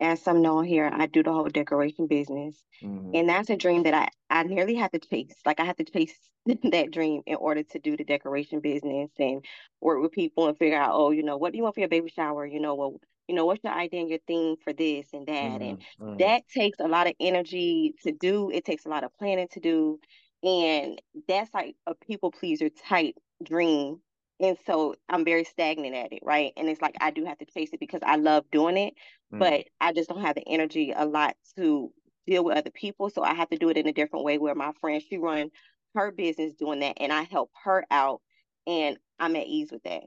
[0.01, 2.55] as some know here, I do the whole decoration business.
[2.81, 3.11] Mm-hmm.
[3.15, 5.35] And that's a dream that I, I nearly had to chase.
[5.45, 6.13] Like I had to chase
[6.45, 9.43] that dream in order to do the decoration business and
[9.81, 11.89] work with people and figure out, oh, you know, what do you want for your
[11.89, 12.45] baby shower?
[12.45, 15.33] You know, well, you know, what's your idea and your theme for this and that?
[15.33, 15.63] Mm-hmm.
[15.63, 16.17] And mm-hmm.
[16.17, 18.49] that takes a lot of energy to do.
[18.49, 19.99] It takes a lot of planning to do.
[20.43, 24.01] And that's like a people pleaser type dream
[24.39, 26.53] and so I'm very stagnant at it, right?
[26.55, 28.93] And it's like I do have to chase it because I love doing it,
[29.33, 29.39] mm.
[29.39, 31.91] but I just don't have the energy a lot to
[32.25, 33.09] deal with other people.
[33.09, 35.49] So I have to do it in a different way where my friend, she run
[35.95, 38.21] her business doing that and I help her out
[38.65, 40.03] and I'm at ease with that.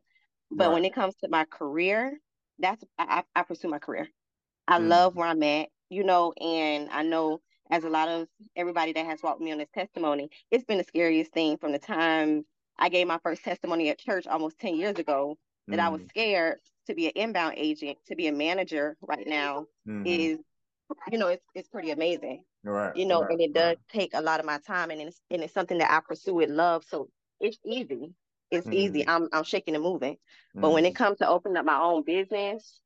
[0.50, 0.74] But right.
[0.74, 2.18] when it comes to my career,
[2.62, 4.09] that's I, I pursue my career.
[4.66, 4.88] I mm.
[4.88, 9.07] love where I'm at, you know, and I know as a lot of everybody that
[9.07, 12.44] has walked me on this testimony, it's been the scariest thing from the time
[12.79, 15.37] I gave my first testimony at church almost 10 years ago
[15.68, 15.83] that mm.
[15.83, 16.09] I was mm.
[16.09, 20.07] scared to be an inbound agent, to be a manager right now mm-hmm.
[20.07, 20.38] is,
[21.11, 22.44] you know, it's, it's pretty amazing.
[22.64, 22.94] Right.
[22.96, 23.79] You know, right, and it does right.
[23.90, 26.51] take a lot of my time and it's, and it's something that I pursue with
[26.51, 26.85] love.
[26.88, 27.09] So
[27.40, 28.12] it's easy.
[28.52, 29.08] It's mm easy.
[29.08, 30.14] I'm, I'm shaking and moving.
[30.56, 31.04] mm But when it mm-hmm.
[31.04, 32.80] comes to opening up my own business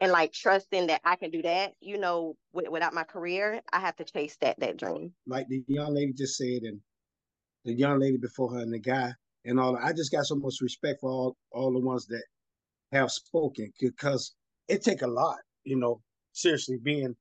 [0.00, 3.80] and like trusting that I can do that, you know, with, without my career, I
[3.80, 5.12] have to chase that, that dream.
[5.26, 6.80] Like the young lady just said, and
[7.64, 9.12] the young lady before her and the guy
[9.44, 9.76] and all.
[9.76, 12.22] I just got so much respect for all all the ones that
[12.92, 14.34] have spoken because
[14.68, 16.00] it take a lot, you know.
[16.32, 17.14] Seriously, being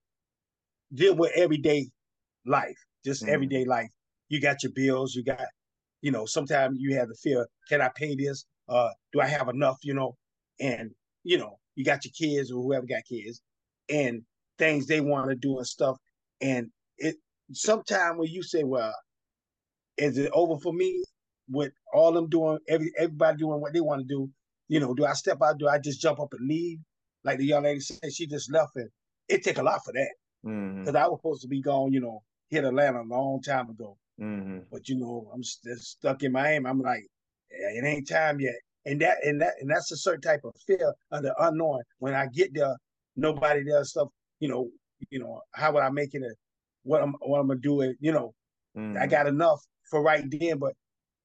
[0.93, 1.87] deal with everyday
[2.45, 3.29] life, just mm.
[3.29, 3.89] everyday life.
[4.29, 5.45] You got your bills, you got,
[6.03, 6.27] you know.
[6.27, 8.45] Sometimes you have the fear: Can I pay this?
[8.69, 9.77] Uh, do I have enough?
[9.81, 10.15] You know,
[10.59, 10.91] and
[11.23, 13.41] you know, you got your kids or whoever got kids,
[13.89, 14.21] and
[14.59, 15.97] things they want to do and stuff.
[16.41, 17.15] And it
[17.53, 18.93] sometimes when you say, "Well,
[19.97, 21.03] is it over for me
[21.49, 24.29] with all them doing every everybody doing what they want to do?
[24.67, 25.57] You know, do I step out?
[25.57, 26.79] Do I just jump up and leave?
[27.23, 28.91] Like the young lady said, she just left it.
[29.29, 30.11] It take a lot for that
[30.43, 30.97] because mm-hmm.
[30.97, 31.93] I was supposed to be gone.
[31.93, 33.97] You know, hit Atlanta a long time ago.
[34.21, 34.59] Mm-hmm.
[34.71, 36.67] But you know, I'm stuck in Miami.
[36.67, 37.05] I'm like,
[37.51, 38.55] yeah, it ain't time yet.
[38.85, 41.81] And that and that and that's a certain type of fear of the unknown.
[41.99, 42.75] When I get there,
[43.15, 44.09] nobody does stuff.
[44.39, 44.69] You know,
[45.09, 46.21] you know, how would I make it?
[46.21, 46.33] A,
[46.83, 47.81] what I'm what I'm gonna do?
[47.81, 47.97] It.
[47.99, 48.33] You know,
[48.77, 48.97] mm-hmm.
[49.01, 50.73] I got enough for right then, but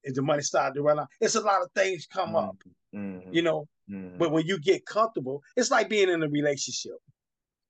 [0.05, 2.57] if the money started to run out, it's a lot of things come up,
[2.95, 3.33] mm-hmm.
[3.33, 3.67] you know.
[3.91, 4.19] Mm-hmm.
[4.19, 6.93] But when you get comfortable, it's like being in a relationship.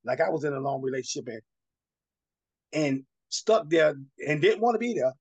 [0.05, 1.43] Like I was in a long relationship and
[2.73, 3.95] and stuck there
[4.27, 5.13] and didn't want to be there,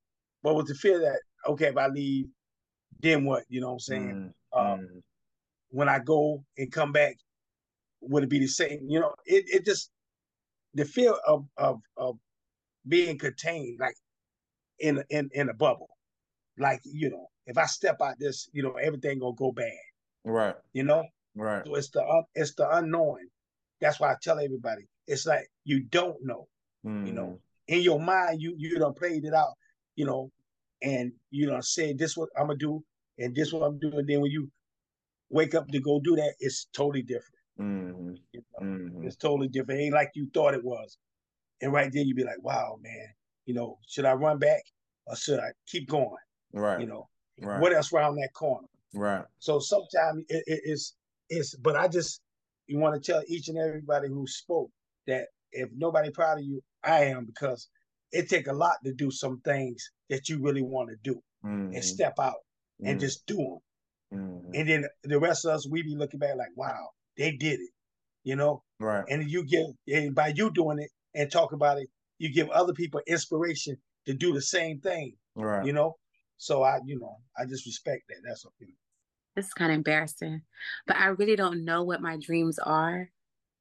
[0.44, 1.20] but with the fear that
[1.52, 2.26] okay, if I leave,
[3.02, 3.44] then what?
[3.50, 4.34] You know what I'm saying?
[4.54, 4.60] Mm-hmm.
[4.60, 5.04] Um,
[5.70, 7.18] when I go and come back,
[8.02, 8.80] would it be the same?
[8.88, 9.92] You know, it it just
[10.74, 12.18] the fear of of of
[12.88, 13.96] being contained, like
[14.80, 15.90] in in in a bubble.
[16.58, 19.72] Like you know, if I step out this, you know, everything gonna go bad.
[20.24, 20.56] Right.
[20.74, 21.04] You know.
[21.36, 21.66] Right.
[21.66, 23.28] So it's the uh, it's the unknowing.
[23.80, 24.88] That's why I tell everybody.
[25.06, 26.48] It's like you don't know.
[26.86, 27.08] Mm.
[27.08, 27.40] You know, mm.
[27.68, 29.54] In your mind, you you don't played it out.
[29.96, 30.32] You know,
[30.82, 32.84] and you know said this what I'm gonna do,
[33.18, 34.06] and this what I'm doing.
[34.06, 34.50] Then when you
[35.30, 37.42] wake up to go do that, it's totally different.
[37.60, 38.14] Mm-hmm.
[38.34, 38.68] You know?
[38.68, 39.08] mm-hmm.
[39.08, 39.82] It's totally different.
[39.82, 40.98] It ain't like you thought it was.
[41.62, 43.08] And right then you'd be like, wow, man,
[43.46, 44.62] you know, should I run back
[45.08, 46.10] or should I keep going?
[46.54, 46.80] Right.
[46.80, 47.08] You know,
[47.42, 47.60] right.
[47.60, 48.68] what else around that corner?
[48.94, 49.26] Right.
[49.40, 50.96] So sometimes it, it, it's
[51.30, 52.22] it's, but I just
[52.68, 54.70] you want to tell each and everybody who spoke
[55.08, 55.28] that
[55.58, 57.70] if nobody proud of you, I am because
[58.12, 61.74] it take a lot to do some things that you really want to do mm-hmm.
[61.74, 62.36] and step out
[62.82, 62.92] mm-hmm.
[62.92, 64.20] and just do them.
[64.20, 64.52] Mm-hmm.
[64.54, 67.72] And then the rest of us, we be looking back like, wow, they did it,
[68.24, 68.64] you know?
[68.80, 69.04] Right.
[69.10, 71.90] And you get, and by you doing it and talk about it,
[72.20, 75.14] you give other people inspiration to do the same thing.
[75.36, 75.66] Right.
[75.66, 75.98] You know?
[76.38, 78.18] So I, you know, I just respect that.
[78.26, 78.72] That's okay.
[79.36, 80.42] This is kind of embarrassing,
[80.88, 83.10] but I really don't know what my dreams are.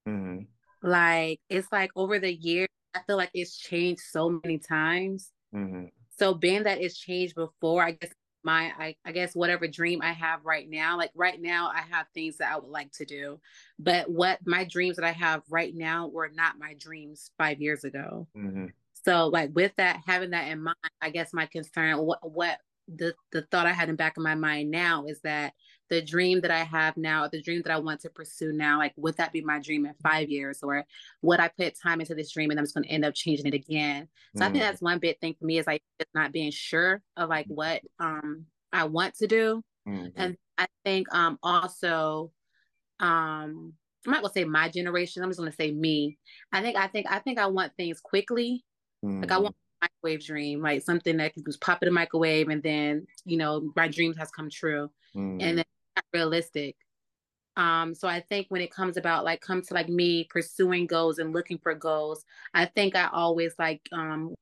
[0.09, 0.45] Mm-hmm.
[0.83, 5.31] Like it's like over the years, I feel like it's changed so many times.
[5.55, 5.87] Mm-hmm.
[6.19, 8.11] So being that it's changed before, I guess
[8.47, 10.97] my I, I guess whatever dream I have right now.
[10.97, 13.41] Like right now, I have things that I would like to do,
[13.79, 17.85] but what my dreams that I have right now were not my dreams five years
[17.85, 18.29] ago.
[18.37, 18.67] Mm-hmm.
[19.05, 23.15] So like with that, having that in mind, I guess my concern, what what the
[23.33, 25.53] the thought I had in back of my mind now is that
[25.89, 28.93] the dream that I have now, the dream that I want to pursue now, like
[28.97, 30.85] would that be my dream in five years, or
[31.23, 33.47] would I put time into this dream and I'm just going to end up changing
[33.47, 34.09] it again?
[34.37, 34.47] So mm.
[34.47, 34.67] I think mm.
[34.67, 37.83] that's one big thing for me is like just not being sure of like what
[37.99, 40.09] um I want to do, mm-hmm.
[40.17, 42.33] and I think um also
[43.01, 43.75] um
[44.07, 45.23] I'm not gonna say my generation.
[45.23, 46.19] I'm just gonna say me.
[46.53, 48.65] I think I think I think I want things quickly.
[49.05, 49.21] Mm-hmm.
[49.23, 52.63] Like I want microwave dream, like something that can just pop in a microwave and
[52.63, 54.91] then, you know, my dreams has come true.
[55.15, 55.43] Mm.
[55.43, 55.65] And then
[56.13, 56.77] realistic.
[57.57, 61.19] Um, so I think when it comes about like come to like me pursuing goals
[61.19, 64.35] and looking for goals, I think I always like um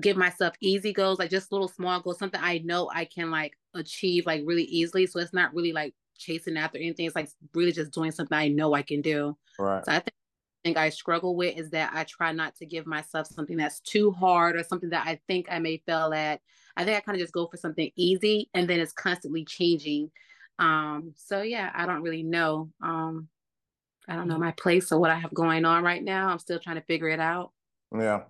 [0.00, 3.56] give myself easy goals, like just little small goals, something I know I can like
[3.74, 5.06] achieve like really easily.
[5.06, 7.06] So it's not really like chasing after anything.
[7.06, 9.36] It's like really just doing something I know I can do.
[9.58, 9.84] Right.
[9.84, 10.14] So I think
[10.64, 14.10] think I struggle with is that I try not to give myself something that's too
[14.10, 16.40] hard or something that I think I may fail at.
[16.76, 20.10] I think I kind of just go for something easy and then it's constantly changing.
[20.58, 22.70] Um, so yeah, I don't really know.
[22.82, 23.28] Um,
[24.08, 26.28] I don't know my place or what I have going on right now.
[26.28, 27.52] I'm still trying to figure it out.
[27.96, 28.22] Yeah.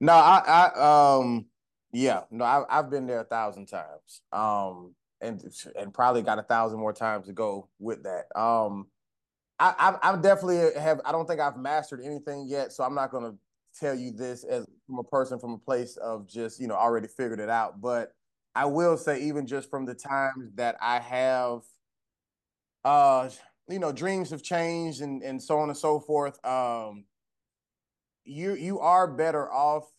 [0.00, 0.42] No, I,
[0.76, 1.46] I, um,
[1.92, 4.22] yeah, no, I, I've been there a thousand times.
[4.32, 5.42] Um, and
[5.76, 8.26] and probably got a thousand more times to go with that.
[8.40, 8.86] Um,
[9.60, 11.00] I, I, definitely have.
[11.04, 13.38] I don't think I've mastered anything yet, so I'm not going to
[13.78, 17.08] tell you this as from a person from a place of just you know already
[17.08, 17.80] figured it out.
[17.80, 18.12] But
[18.54, 21.62] I will say, even just from the times that I have,
[22.84, 23.30] uh,
[23.68, 26.44] you know, dreams have changed and and so on and so forth.
[26.46, 27.04] Um,
[28.24, 29.90] you you are better off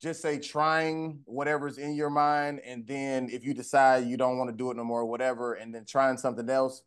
[0.00, 4.48] just say trying whatever's in your mind, and then if you decide you don't want
[4.48, 6.82] to do it no more, whatever, and then trying something else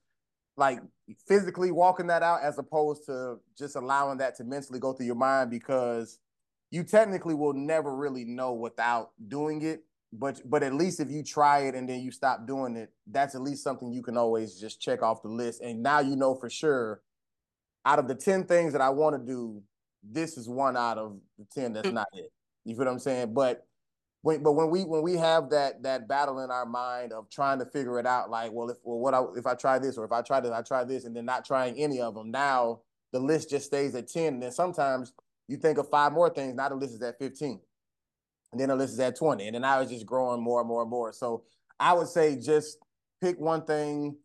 [0.56, 0.80] like
[1.28, 5.16] physically walking that out as opposed to just allowing that to mentally go through your
[5.16, 6.20] mind because
[6.72, 9.84] you technically will never really know without doing it.
[10.12, 13.34] But but at least if you try it and then you stop doing it that's
[13.34, 15.62] at least something you can always just check off the list.
[15.62, 17.02] And now you know for sure
[17.86, 19.62] out of the 10 things that I want to do
[20.04, 21.94] this is one out of the 10 that's mm.
[21.94, 22.32] not it.
[22.66, 23.34] You feel what I'm saying?
[23.34, 23.66] But
[24.23, 27.59] when, but when we when we have that that battle in our mind of trying
[27.59, 30.05] to figure it out, like, well, if well, what I, if I try this or
[30.05, 32.31] if I try this, I try this, and then not trying any of them.
[32.31, 32.79] Now
[33.12, 35.12] the list just stays at ten, and then sometimes
[35.49, 36.55] you think of five more things.
[36.55, 37.59] Now the list is at fifteen,
[38.53, 40.69] and then the list is at twenty, and then now it's just growing more and
[40.69, 41.12] more and more.
[41.12, 41.43] So
[41.77, 42.77] I would say just
[43.21, 44.15] pick one thing,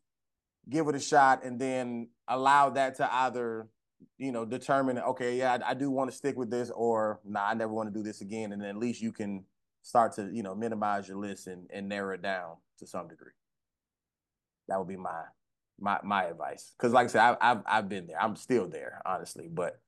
[0.70, 3.66] give it a shot, and then allow that to either
[4.16, 7.48] you know determine okay yeah I, I do want to stick with this or nah
[7.48, 9.42] I never want to do this again, and at least you can
[9.82, 13.32] start to you know minimize your list and, and narrow it down to some degree.
[14.68, 15.22] That would be my
[15.80, 16.74] my my advice.
[16.76, 18.20] Because like I said, I, I've I've been there.
[18.20, 19.48] I'm still there, honestly.
[19.52, 19.80] But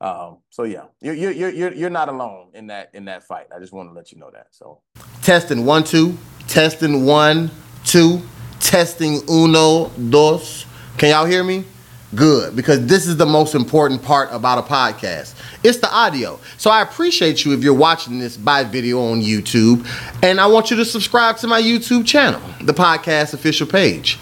[0.00, 3.46] um, so yeah, you're you're you're you're not alone in that in that fight.
[3.54, 4.48] I just want to let you know that.
[4.50, 4.80] So
[5.22, 7.50] testing one two, testing one
[7.84, 8.22] two,
[8.60, 10.66] testing uno dos.
[10.98, 11.64] Can y'all hear me?
[12.14, 15.34] Good, because this is the most important part about a podcast.
[15.62, 16.40] It's the audio.
[16.56, 19.86] So I appreciate you if you're watching this by video on YouTube.
[20.22, 24.18] And I want you to subscribe to my YouTube channel, the podcast official page.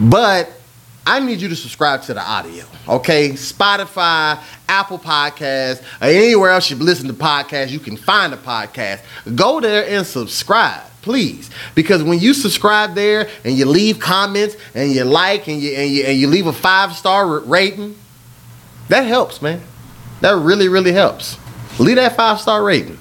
[0.00, 0.59] But
[1.06, 3.30] I need you to subscribe to the audio, okay?
[3.30, 9.00] Spotify, Apple Podcasts, or anywhere else you listen to podcasts, you can find a podcast.
[9.34, 11.50] Go there and subscribe please.
[11.74, 15.90] Because when you subscribe there and you leave comments and you like and you and
[15.90, 17.96] you, and you leave a five star rating
[18.88, 19.62] that helps man.
[20.20, 21.38] That really really helps.
[21.78, 22.98] Leave that five star rating.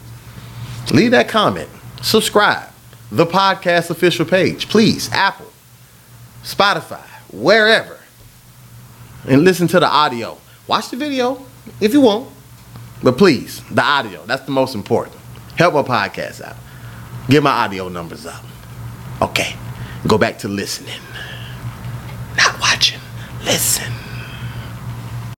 [0.94, 1.70] Leave that comment.
[2.02, 2.70] Subscribe.
[3.12, 5.12] The podcast official page please.
[5.12, 5.52] Apple.
[6.44, 8.00] Spotify wherever
[9.28, 10.38] and listen to the audio
[10.68, 11.46] watch the video
[11.82, 12.30] if you want
[13.04, 15.16] but please the audio that's the most important
[15.58, 16.56] help my podcast out
[17.30, 18.44] Get my audio numbers up.
[19.22, 19.56] Okay.
[20.08, 21.00] Go back to listening.
[22.36, 23.00] Not watching.
[23.46, 23.94] Listen.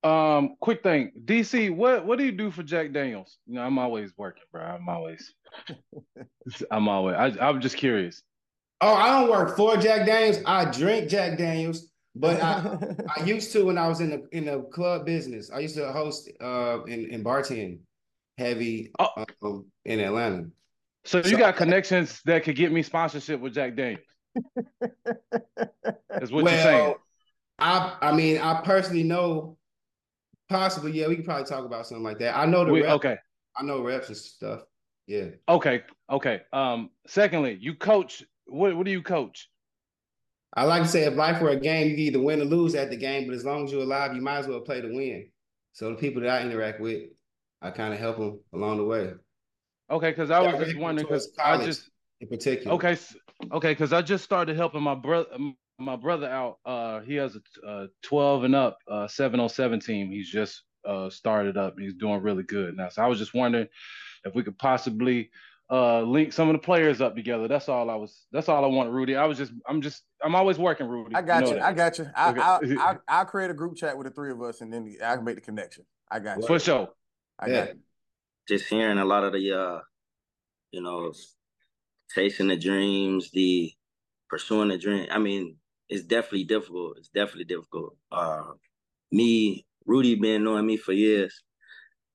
[0.01, 3.37] Um, quick thing, DC, what what do you do for Jack Daniels?
[3.45, 4.61] You know, I'm always working, bro.
[4.61, 5.33] I'm always,
[6.71, 7.15] I'm always.
[7.17, 8.23] I, I'm just curious.
[8.82, 10.39] Oh, I don't work for Jack Daniels.
[10.45, 12.77] I drink Jack Daniels, but I,
[13.17, 15.51] I used to when I was in the in the club business.
[15.51, 17.79] I used to host uh in in bartend
[18.38, 19.25] heavy oh.
[19.43, 20.47] um, in Atlanta.
[21.05, 24.03] So you so, got connections that could get me sponsorship with Jack Daniels.
[24.82, 26.95] That's what well, you're saying.
[27.59, 29.57] I I mean, I personally know
[30.49, 32.36] possibly, yeah, we can probably talk about something like that.
[32.38, 33.17] I know the we, okay.
[33.55, 34.61] I know reps and stuff.
[35.07, 35.27] Yeah.
[35.49, 35.84] Okay.
[36.09, 36.41] Okay.
[36.53, 36.89] Um.
[37.07, 38.23] Secondly, you coach.
[38.51, 39.49] What What do you coach?
[40.53, 42.89] I like to say, if life were a game, you either win or lose at
[42.89, 43.25] the game.
[43.25, 45.29] But as long as you're alive, you might as well play to win.
[45.71, 47.03] So the people that I interact with,
[47.61, 49.13] I kind of help them along the way.
[49.89, 51.89] Okay, because I was just wondering because I just
[52.19, 52.75] in particular.
[52.75, 52.97] Okay,
[53.51, 55.29] okay, because I just started helping my brother
[55.79, 56.59] my brother out.
[56.65, 60.11] Uh, he has a, a 12 and up uh 707 team.
[60.11, 61.75] He's just uh started up.
[61.77, 62.89] He's doing really good now.
[62.89, 63.67] So I was just wondering
[64.25, 65.29] if we could possibly
[65.72, 67.47] uh link some of the players up together.
[67.47, 68.26] That's all I was.
[68.32, 69.15] That's all I wanted, Rudy.
[69.15, 69.53] I was just.
[69.67, 70.03] I'm just.
[70.24, 71.15] I'm always working, Rudy.
[71.15, 71.51] I got you.
[71.51, 72.07] Know you I got you.
[72.15, 72.41] I, okay.
[72.41, 75.15] I'll, I'll, I'll, create a group chat with the three of us, and then I
[75.15, 75.86] can make the connection.
[76.09, 76.89] I got you for sure.
[77.39, 77.65] I yeah.
[77.65, 77.80] got you.
[78.47, 79.80] Just hearing a lot of the, uh
[80.72, 81.13] you know,
[82.13, 83.72] chasing the dreams, the
[84.30, 85.07] pursuing the dream.
[85.11, 85.57] I mean,
[85.89, 86.97] it's definitely difficult.
[86.97, 87.95] It's definitely difficult.
[88.11, 88.53] Uh,
[89.11, 91.43] me, Rudy, been knowing me for years.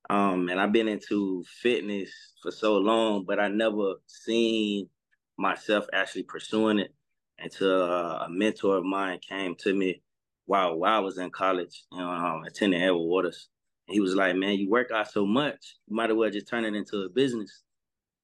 [0.09, 2.11] Um, and I've been into fitness
[2.43, 4.89] for so long, but I never seen
[5.37, 6.95] myself actually pursuing it
[7.39, 10.03] until uh, a mentor of mine came to me
[10.47, 13.49] while while I was in college, you know, um, attending Edward Waters.
[13.89, 16.49] And he was like, "Man, you work out so much, you might as well just
[16.49, 17.63] turn it into a business."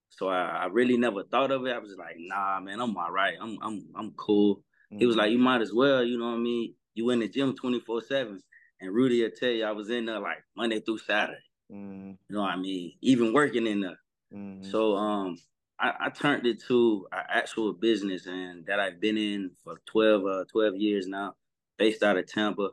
[0.09, 1.73] So I, I really never thought of it.
[1.73, 3.35] I was like, "Nah, man, I'm all right.
[3.39, 4.99] I'm I'm I'm cool." Mm-hmm.
[4.99, 6.75] He was like, "You might as well, you know what I mean?
[6.93, 8.41] You in the gym twenty four seven."
[8.79, 11.39] And Rudy will tell you, I was in there like Monday through Saturday.
[11.71, 12.09] Mm-hmm.
[12.09, 12.93] You know what I mean?
[13.01, 13.99] Even working in there.
[14.33, 14.69] Mm-hmm.
[14.69, 15.37] So um,
[15.79, 20.25] I, I, turned it to an actual business and that I've been in for 12,
[20.25, 21.35] uh, 12 years now,
[21.77, 22.69] based out of Tampa.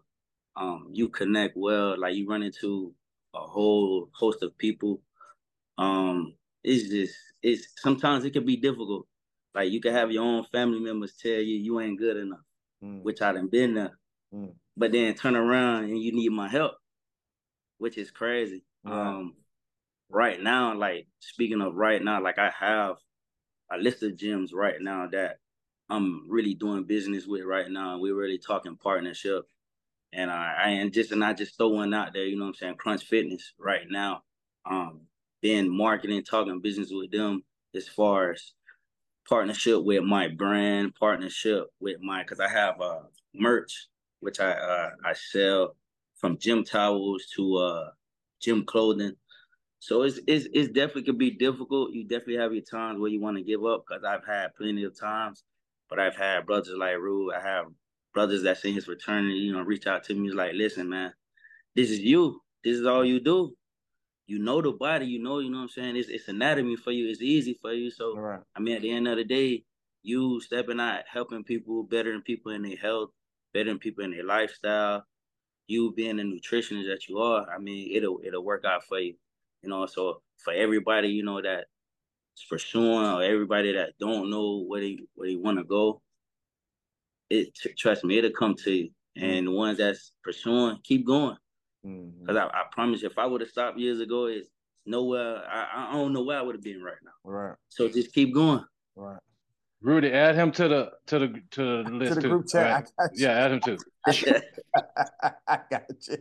[0.57, 2.93] Um, you connect well, like you run into
[3.35, 5.01] a whole host of people.
[5.79, 6.35] Um,
[6.65, 9.07] it's just it's sometimes it can be difficult.
[9.55, 12.41] Like you can have your own family members tell you you ain't good enough,
[12.85, 13.03] mm.
[13.03, 13.99] which I done been there.
[14.35, 14.53] Mm.
[14.77, 16.75] But then turn around and you need my help,
[17.79, 18.65] which is crazy.
[18.85, 19.35] Um,
[20.09, 22.97] right now, like speaking of right now, like I have
[23.73, 25.39] a list of gyms right now that
[25.89, 27.95] I'm really doing business with right now.
[27.95, 29.45] And we're really talking partnership.
[30.13, 32.51] And I, I and just and I just throw one out there, you know what
[32.51, 32.77] I'm saying?
[32.77, 34.23] Crunch Fitness right now.
[34.69, 35.03] Um,
[35.43, 38.53] being marketing, talking business with them as far as
[39.29, 43.01] partnership with my brand, partnership with my because I have uh
[43.35, 43.89] merch
[44.21, 45.77] which I uh I sell
[46.17, 47.91] from gym towels to uh
[48.41, 49.13] gym clothing.
[49.79, 51.93] So it's, it's it's definitely could be difficult.
[51.93, 54.85] You definitely have your times where you want to give up because I've had plenty
[54.85, 55.43] of times,
[55.89, 57.33] but I've had brothers like Rue.
[57.33, 57.67] I have
[58.13, 61.13] brothers that's in his fraternity, you know, reach out to me He's like, listen, man,
[61.75, 62.41] this is you.
[62.65, 63.55] This is all you do.
[64.27, 65.97] You know the body, you know, you know what I'm saying?
[65.97, 67.91] It's it's anatomy for you, it's easy for you.
[67.91, 68.41] So right.
[68.55, 69.65] I mean at the end of the day,
[70.03, 73.11] you stepping out, helping people, bettering people in their health,
[73.53, 75.05] bettering people in their lifestyle,
[75.71, 79.15] you being the nutritionist that you are, I mean, it'll it'll work out for you.
[79.63, 81.67] You know, so for everybody, you know, that's
[82.49, 86.03] pursuing or everybody that don't know where they where they want to go,
[87.29, 88.91] it trust me, it'll come to you.
[89.19, 89.25] Mm-hmm.
[89.25, 91.37] And the ones that's pursuing, keep going.
[91.83, 92.37] Because mm-hmm.
[92.37, 94.49] I, I promise you, if I would have stopped years ago, it's
[94.87, 95.43] nowhere.
[95.51, 97.11] I, I don't know where I would have been right now.
[97.25, 97.57] Right.
[97.69, 98.65] So just keep going.
[98.97, 99.19] Right.
[99.83, 102.29] Rudy, add him to the to the to the list to the too.
[102.29, 102.91] group chat.
[102.99, 103.11] Right?
[103.15, 103.79] Yeah, add him too.
[104.07, 104.13] I
[105.71, 106.17] got you.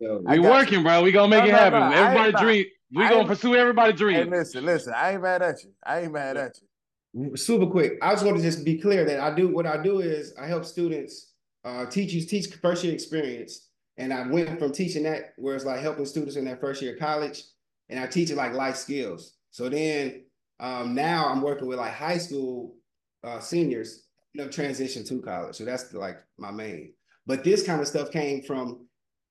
[0.00, 0.84] Yo, we working, you.
[0.84, 1.02] bro.
[1.02, 1.80] We gonna make no, it happen.
[1.80, 1.96] No, no.
[1.96, 2.66] Everybody dream.
[2.92, 4.16] We gonna pursue everybody dream.
[4.16, 4.94] Hey, listen, listen.
[4.94, 5.72] I ain't mad at you.
[5.84, 6.56] I ain't mad at
[7.14, 7.36] you.
[7.36, 7.94] Super quick.
[8.00, 10.46] I just want to just be clear that I do what I do is I
[10.46, 11.32] help students
[11.64, 13.68] uh teach you teach first year experience.
[13.96, 16.92] And I went from teaching that where it's like helping students in their first year
[16.92, 17.42] of college,
[17.88, 19.34] and I teach it like life skills.
[19.50, 20.22] So then
[20.60, 22.76] um, now I'm working with like high school
[23.24, 24.04] uh, seniors,
[24.38, 25.56] know, transition to college.
[25.56, 26.94] So that's like my main.
[27.26, 28.86] But this kind of stuff came from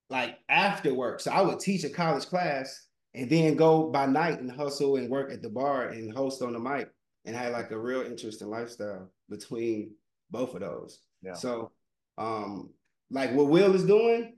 [0.09, 1.19] like after work.
[1.19, 5.09] So I would teach a college class and then go by night and hustle and
[5.09, 6.89] work at the bar and host on the mic
[7.25, 9.91] and had like a real interesting lifestyle between
[10.29, 10.99] both of those.
[11.21, 11.33] Yeah.
[11.33, 11.71] So
[12.17, 12.69] um
[13.09, 14.35] like what Will is doing,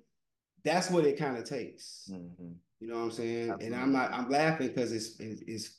[0.63, 2.09] that's what it kind of takes.
[2.11, 2.51] Mm-hmm.
[2.80, 3.51] You know what I'm saying?
[3.51, 3.65] Absolutely.
[3.65, 5.78] And I'm not I'm laughing because it's it's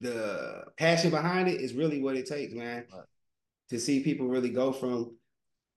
[0.00, 2.84] the passion behind it is really what it takes, man.
[2.92, 3.04] Right.
[3.70, 5.16] To see people really go from,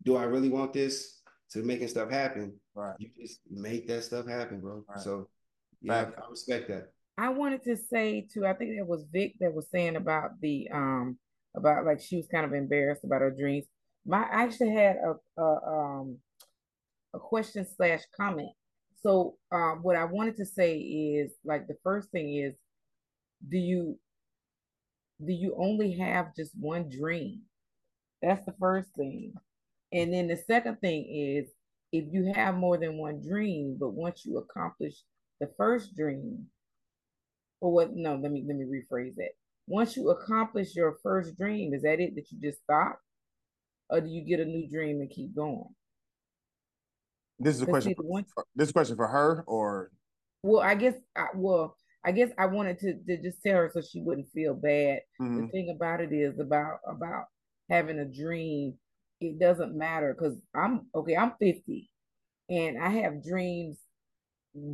[0.04, 1.22] do I really want this
[1.52, 2.54] to making stuff happen?
[2.74, 2.96] Right.
[3.00, 4.84] You just make that stuff happen, bro.
[4.88, 5.00] Right.
[5.00, 5.28] So
[5.82, 6.92] yeah, I, I respect that.
[7.18, 10.70] I wanted to say too, I think it was Vic that was saying about the
[10.74, 11.18] um
[11.56, 13.66] about like she was kind of embarrassed about her dreams.
[14.06, 16.18] My I actually had a, a um
[17.14, 18.52] a question slash comment.
[19.04, 22.56] So um what I wanted to say is like the first thing is
[23.50, 24.00] do you
[25.24, 27.42] do you only have just one dream?
[28.22, 29.34] That's the first thing.
[29.92, 31.52] And then the second thing is
[31.92, 34.96] if you have more than one dream, but once you accomplish
[35.40, 36.46] the first dream,
[37.60, 37.96] or what?
[37.96, 39.32] No, let me let me rephrase that.
[39.68, 42.16] Once you accomplish your first dream, is that it?
[42.16, 43.00] That you just stop,
[43.90, 45.66] or do you get a new dream and keep going?
[47.40, 47.94] This is a question.
[47.96, 49.92] For, this is a question for her, or
[50.44, 50.96] well, I guess.
[51.16, 54.54] I, well, I guess I wanted to, to just tell her so she wouldn't feel
[54.54, 55.02] bad.
[55.22, 55.42] Mm-hmm.
[55.42, 57.26] The thing about it is about about
[57.72, 58.76] having a dream.
[59.20, 61.16] It doesn't matter because I'm okay.
[61.16, 61.90] I'm 50,
[62.50, 63.78] and I have dreams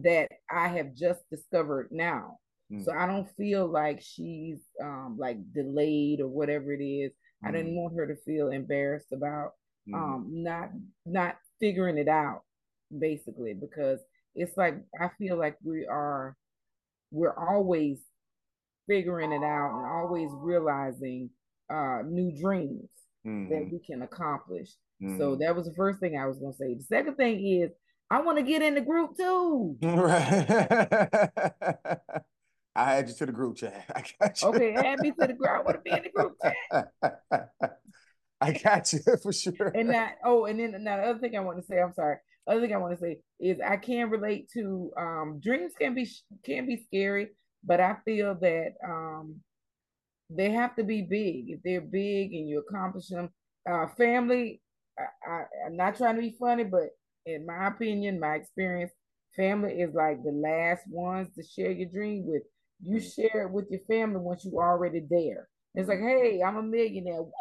[0.04, 2.40] that I have just discovered now.
[2.72, 2.84] Mm.
[2.84, 7.12] So I don't feel like she's um like delayed or whatever it is.
[7.44, 7.50] Mm.
[7.50, 7.82] I didn't mm.
[7.82, 9.52] want her to feel embarrassed about
[9.88, 9.96] mm.
[9.96, 10.70] um not
[11.06, 12.42] not figuring it out
[12.98, 14.00] basically because
[14.36, 16.36] it's like I feel like we are
[17.12, 18.00] we're always
[18.88, 21.30] figuring it out and always realizing
[21.70, 22.90] uh new dreams
[23.26, 23.50] mm-hmm.
[23.50, 24.70] that we can accomplish.
[25.02, 25.20] Mm-hmm.
[25.20, 26.76] So that was the first thing I was gonna say.
[26.76, 27.72] The second thing is
[28.10, 29.78] I want to get in the group too.
[29.82, 31.30] Right.
[32.76, 33.86] I had you to the group chat.
[33.96, 34.48] I got you.
[34.50, 35.50] Okay, add me to the group.
[35.50, 37.80] I want to be in the group chat.
[38.40, 39.72] I got you for sure.
[39.74, 42.18] And that, oh, and then now the other thing I want to say, I'm sorry.
[42.46, 46.08] Other thing I want to say is I can relate to um, dreams can be
[46.46, 47.30] can be scary,
[47.64, 49.38] but I feel that um,
[50.30, 51.50] they have to be big.
[51.50, 53.30] If they're big and you accomplish them,
[53.70, 54.62] uh, family.
[54.98, 56.90] I, I, I'm not trying to be funny, but
[57.26, 58.92] in my opinion, my experience,
[59.36, 62.44] family is like the last ones to share your dream with.
[62.82, 63.16] You mm.
[63.16, 65.48] share it with your family once you're already there.
[65.76, 67.22] It's like, hey, I'm a millionaire.
[67.22, 67.34] What?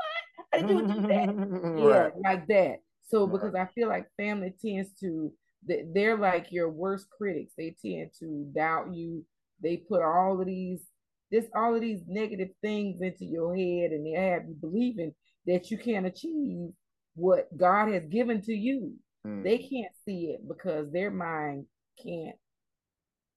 [0.60, 1.74] You do that?
[1.78, 2.76] yeah, like that.
[3.08, 5.32] So because I feel like family tends to
[5.66, 7.52] they're like your worst critics.
[7.56, 9.24] They tend to doubt you.
[9.62, 10.84] They put all of these
[11.30, 15.12] this all of these negative things into your head and they have you believing
[15.46, 16.68] that you can't achieve
[17.14, 18.92] what God has given to you.
[19.26, 19.42] Mm.
[19.42, 21.66] They can't see it because their mind
[22.02, 22.36] can't.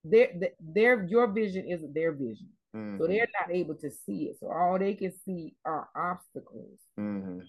[0.03, 0.29] Their
[0.59, 2.99] their your vision isn't their vision, mm-hmm.
[2.99, 4.37] so they're not able to see it.
[4.39, 6.79] So all they can see are obstacles.
[6.97, 7.39] Mm-hmm.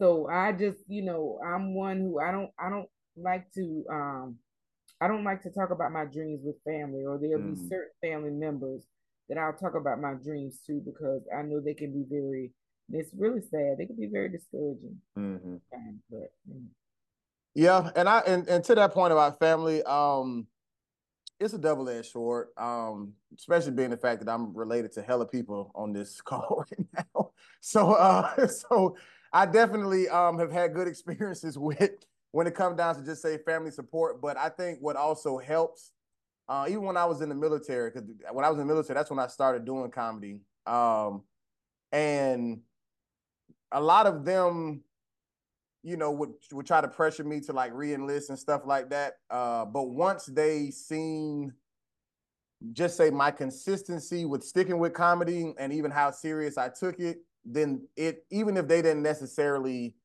[0.00, 4.36] So I just, you know, I'm one who I don't I don't like to um
[5.00, 7.54] I don't like to talk about my dreams with family, or there'll mm-hmm.
[7.54, 8.84] be certain family members
[9.28, 12.52] that I'll talk about my dreams too because I know they can be very.
[12.90, 13.76] It's really sad.
[13.78, 14.98] They can be very discouraging.
[15.16, 15.56] Mm-hmm.
[16.10, 16.66] But, mm.
[17.54, 20.46] Yeah, and I and, and to that point about family, um,
[21.38, 22.48] it's a double edged sword.
[22.56, 26.86] Um, especially being the fact that I'm related to hella people on this call right
[27.14, 27.30] now.
[27.60, 28.96] So uh, so
[29.32, 31.90] I definitely um have had good experiences with
[32.30, 34.20] when it comes down to just say family support.
[34.20, 35.92] But I think what also helps,
[36.48, 38.94] uh, even when I was in the military, because when I was in the military,
[38.94, 40.40] that's when I started doing comedy.
[40.66, 41.22] Um,
[41.90, 42.60] and
[43.70, 44.82] a lot of them
[45.82, 49.14] you know, would would try to pressure me to like re-enlist and stuff like that.
[49.30, 51.52] Uh, but once they seen
[52.72, 57.18] just say my consistency with sticking with comedy and even how serious I took it,
[57.44, 59.96] then it even if they didn't necessarily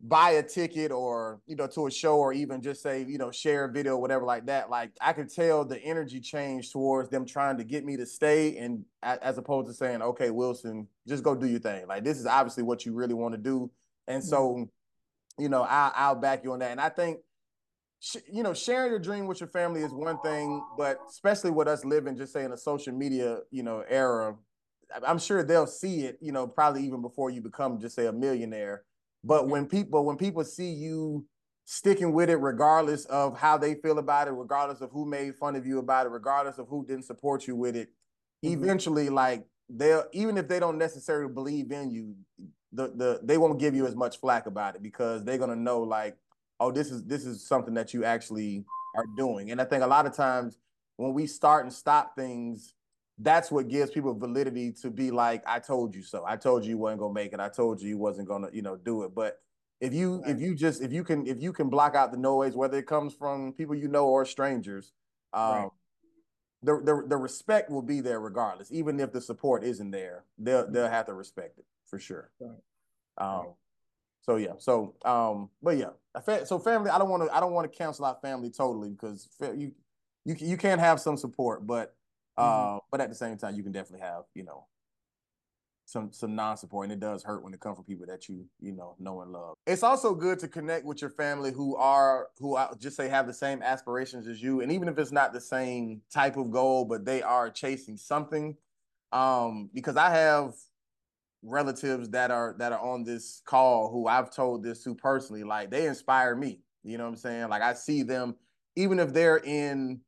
[0.00, 3.32] buy a ticket or you know to a show or even just say you know
[3.32, 7.26] share a video whatever like that like i could tell the energy change towards them
[7.26, 11.34] trying to get me to stay and as opposed to saying okay wilson just go
[11.34, 13.68] do your thing like this is obviously what you really want to do
[14.08, 14.28] and mm-hmm.
[14.28, 14.68] so,
[15.38, 16.72] you know, I, I'll back you on that.
[16.72, 17.18] And I think,
[18.32, 21.84] you know, sharing your dream with your family is one thing, but especially with us
[21.84, 24.34] living, just say in a social media, you know, era,
[25.06, 28.12] I'm sure they'll see it, you know, probably even before you become just say a
[28.12, 28.84] millionaire.
[29.24, 31.26] But when people when people see you
[31.64, 35.56] sticking with it, regardless of how they feel about it, regardless of who made fun
[35.56, 37.88] of you about it, regardless of who didn't support you with it,
[38.44, 38.62] mm-hmm.
[38.62, 42.14] eventually, like they'll even if they don't necessarily believe in you,
[42.72, 45.82] the the they won't give you as much flack about it because they're gonna know
[45.82, 46.16] like,
[46.60, 48.64] oh, this is this is something that you actually
[48.96, 49.50] are doing.
[49.50, 50.58] And I think a lot of times
[50.96, 52.74] when we start and stop things,
[53.18, 56.24] that's what gives people validity to be like, I told you so.
[56.26, 57.40] I told you you wasn't gonna make it.
[57.40, 59.14] I told you you wasn't gonna, you know, do it.
[59.14, 59.40] But
[59.80, 60.30] if you right.
[60.30, 62.86] if you just if you can if you can block out the noise, whether it
[62.86, 64.92] comes from people you know or strangers,
[65.32, 65.68] um, right.
[66.62, 68.70] the, the the respect will be there regardless.
[68.70, 72.30] Even if the support isn't there, they'll they'll have to respect it for sure.
[72.40, 72.56] Right.
[73.18, 73.54] Um,
[74.22, 75.90] so yeah, so um, but yeah,
[76.44, 76.90] so family.
[76.90, 77.34] I don't want to.
[77.34, 79.72] I don't want to cancel out family totally because you
[80.24, 81.96] you you can have some support, but
[82.38, 82.78] uh, mm-hmm.
[82.90, 84.66] but at the same time, you can definitely have you know
[85.84, 88.72] some some non-support, and it does hurt when it comes from people that you you
[88.72, 89.56] know know and love.
[89.66, 93.26] It's also good to connect with your family who are who I just say have
[93.26, 96.84] the same aspirations as you, and even if it's not the same type of goal,
[96.84, 98.56] but they are chasing something.
[99.10, 100.54] Um, because I have
[101.42, 105.70] relatives that are that are on this call who I've told this to personally, like
[105.70, 106.60] they inspire me.
[106.84, 107.48] You know what I'm saying?
[107.48, 108.36] Like I see them,
[108.76, 110.00] even if they're in,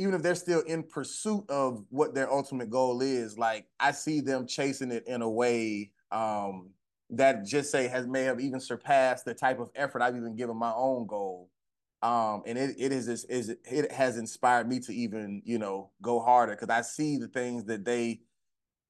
[0.00, 4.22] even if they're still in pursuit of what their ultimate goal is, like I see
[4.22, 6.70] them chasing it in a way um,
[7.10, 10.56] that just say has may have even surpassed the type of effort I've even given
[10.56, 11.50] my own goal.
[12.00, 16.18] Um, and it it is, is it has inspired me to even you know go
[16.18, 18.20] harder because I see the things that they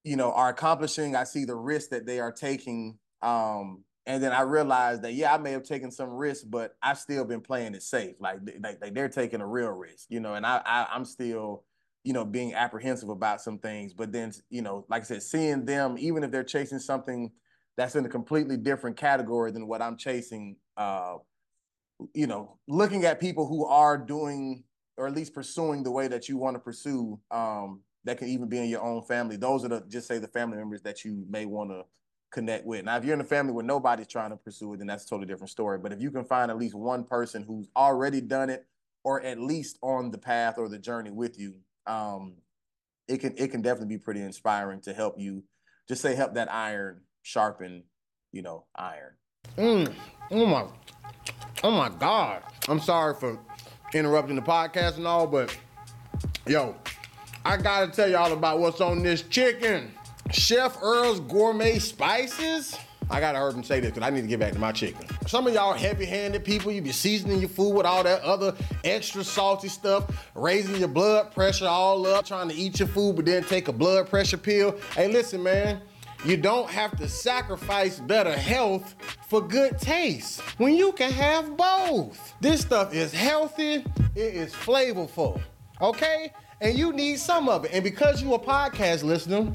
[0.04, 1.16] you know are accomplishing.
[1.16, 3.00] I see the risks that they are taking.
[3.20, 6.98] Um, and then I realized that yeah, I may have taken some risks, but I've
[6.98, 8.16] still been playing it safe.
[8.18, 11.64] Like, like, like they're taking a real risk, you know, and I, I I'm still,
[12.04, 13.92] you know, being apprehensive about some things.
[13.92, 17.30] But then, you know, like I said, seeing them, even if they're chasing something
[17.76, 21.16] that's in a completely different category than what I'm chasing, uh,
[22.14, 24.64] you know, looking at people who are doing
[24.96, 28.48] or at least pursuing the way that you want to pursue, um, that can even
[28.48, 29.36] be in your own family.
[29.36, 31.84] Those are the just say the family members that you may want to
[32.30, 32.84] connect with.
[32.84, 35.08] Now, if you're in a family where nobody's trying to pursue it, then that's a
[35.08, 35.78] totally different story.
[35.78, 38.66] But if you can find at least one person who's already done it,
[39.02, 41.54] or at least on the path or the journey with you,
[41.86, 42.34] um,
[43.08, 45.42] it can it can definitely be pretty inspiring to help you.
[45.88, 47.82] Just say help that iron sharpen,
[48.32, 49.14] you know, iron.
[49.56, 49.94] Mm.
[50.30, 50.66] Oh my,
[51.64, 52.42] oh my God!
[52.68, 53.38] I'm sorry for
[53.94, 55.56] interrupting the podcast and all, but
[56.46, 56.76] yo,
[57.44, 59.92] I gotta tell y'all about what's on this chicken.
[60.32, 62.76] Chef Earl's Gourmet Spices.
[63.10, 65.04] I gotta hear him say this because I need to get back to my chicken.
[65.26, 68.54] Some of y'all heavy-handed people, you be seasoning your food with all that other
[68.84, 73.24] extra salty stuff, raising your blood pressure all up, trying to eat your food, but
[73.24, 74.78] then take a blood pressure pill.
[74.94, 75.80] Hey, listen, man.
[76.24, 78.94] You don't have to sacrifice better health
[79.26, 82.34] for good taste when you can have both.
[82.40, 85.40] This stuff is healthy, it is flavorful,
[85.80, 86.32] okay?
[86.60, 87.70] And you need some of it.
[87.72, 89.50] And because you a podcast listener,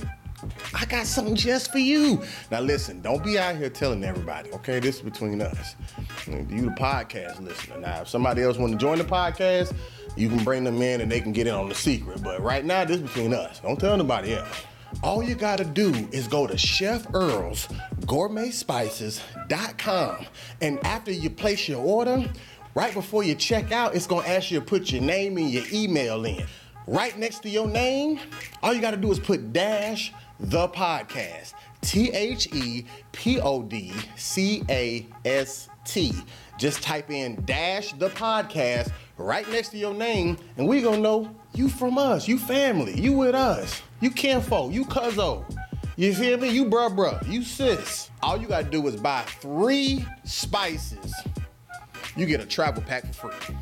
[0.74, 2.22] I got something just for you.
[2.52, 4.80] Now listen, don't be out here telling everybody, okay?
[4.80, 5.76] This is between us.
[6.28, 7.80] You the podcast listener.
[7.80, 9.74] Now, if somebody else want to join the podcast,
[10.16, 12.24] you can bring them in and they can get in on the secret.
[12.24, 13.60] But right now, this is between us.
[13.60, 14.64] Don't tell nobody else.
[15.04, 17.68] All you gotta do is go to Chef Earl's
[18.02, 20.26] gourmetspices.com.
[20.62, 22.26] And after you place your order,
[22.76, 25.64] right before you check out, it's gonna ask you to put your name and your
[25.72, 26.46] email in.
[26.88, 28.20] Right next to your name,
[28.62, 31.54] all you gotta do is put dash the podcast.
[31.82, 36.14] T H E P O D C A S T.
[36.58, 41.36] Just type in dash the podcast right next to your name, and we gonna know
[41.54, 45.46] you from us, you family, you with us, you kinfolk, you cuzzo.
[45.98, 46.50] You feel me?
[46.50, 48.10] You bruh bruh, you sis.
[48.22, 51.14] All you gotta do is buy three spices.
[52.18, 53.56] You get a travel pack for free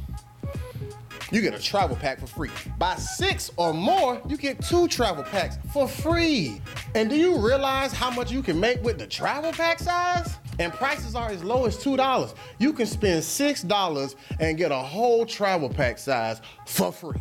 [1.31, 2.49] you get a travel pack for free.
[2.77, 6.61] Buy six or more, you get two travel packs for free.
[6.95, 10.35] And do you realize how much you can make with the travel pack size?
[10.59, 12.35] And prices are as low as $2.
[12.59, 17.19] You can spend $6 and get a whole travel pack size for free.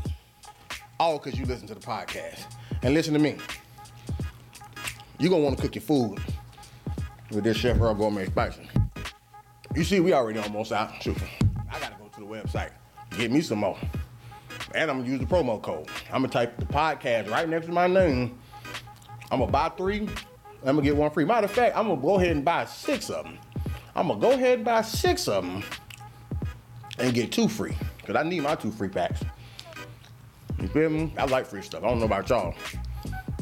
[1.01, 2.45] All because you listen to the podcast.
[2.83, 3.37] And listen to me.
[5.19, 6.19] You're gonna wanna cook your food
[7.31, 8.69] with this Chef Earl Gourmet Spicy.
[9.75, 11.03] You see, we already almost out.
[11.03, 11.17] Shoot.
[11.71, 12.71] I gotta go to the website,
[13.17, 13.79] get me some more
[14.75, 15.89] and I'm gonna use the promo code.
[16.13, 18.39] I'm gonna type the podcast right next to my name.
[19.31, 20.09] I'm gonna buy three.
[20.65, 21.25] I'm gonna get one free.
[21.25, 23.39] Matter of fact, I'm gonna go ahead and buy six of them.
[23.95, 25.63] I'm gonna go ahead and buy six of them
[26.99, 29.23] and get two free because I need my two free packs.
[30.61, 31.13] You feel me?
[31.19, 31.83] I like free stuff.
[31.83, 32.55] I don't know about y'all.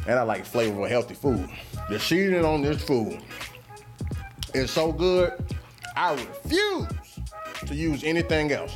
[0.07, 1.49] And I like flavorful, healthy food.
[1.89, 3.21] The seasoning on this food
[4.55, 5.33] is so good,
[5.95, 6.89] I refuse
[7.67, 8.73] to use anything else.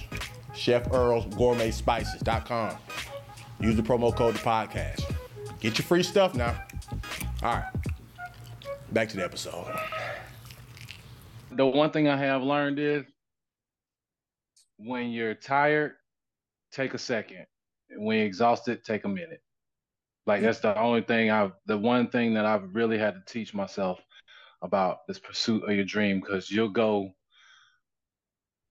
[0.54, 2.76] Chef Earl's Gourmet Spices.com.
[3.60, 5.04] Use the promo code the podcast.
[5.60, 6.62] Get your free stuff now.
[7.42, 7.72] All right.
[8.92, 9.66] Back to the episode.
[11.52, 13.04] The one thing I have learned is
[14.78, 15.92] when you're tired,
[16.72, 17.46] take a second.
[17.96, 19.40] When you're exhausted, take a minute.
[20.26, 23.52] Like that's the only thing I've the one thing that I've really had to teach
[23.52, 24.00] myself
[24.62, 27.10] about this pursuit of your dream because you'll go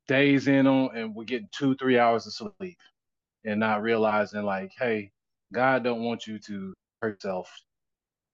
[0.07, 2.77] days in on and we're getting two, three hours of sleep
[3.45, 5.11] and not realizing like, hey,
[5.53, 7.51] God don't want you to hurt yourself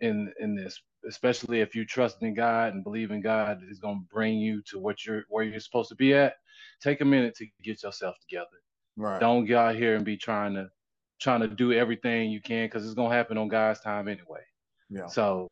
[0.02, 4.02] in in this, especially if you trust in God and believe in God is gonna
[4.12, 6.36] bring you to what you're where you're supposed to be at.
[6.82, 8.48] Take a minute to get yourself together.
[8.96, 9.20] Right.
[9.20, 10.70] Don't get out here and be trying to
[11.20, 14.42] trying to do everything you can because it's gonna happen on God's time anyway.
[14.90, 15.08] Yeah.
[15.08, 15.50] So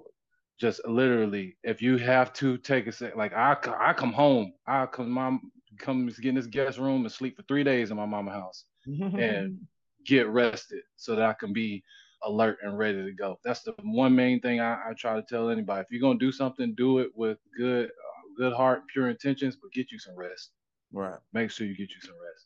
[0.60, 4.86] just literally, if you have to take a sec, like I, I come home, I
[4.88, 5.38] come, my
[5.80, 8.66] come get in this guest room and sleep for three days in my mama house
[8.86, 9.60] and
[10.06, 11.84] get rested so that I can be
[12.24, 13.40] alert and ready to go.
[13.44, 15.82] That's the one main thing I, I try to tell anybody.
[15.82, 19.72] If you're gonna do something, do it with good, uh, good heart, pure intentions, but
[19.72, 20.52] get you some rest.
[20.92, 21.20] Right.
[21.34, 22.46] Make sure you get you some rest.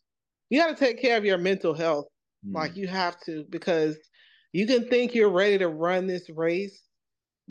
[0.49, 2.07] You got to take care of your mental health.
[2.45, 2.55] Mm.
[2.55, 3.97] Like you have to because
[4.51, 6.81] you can think you're ready to run this race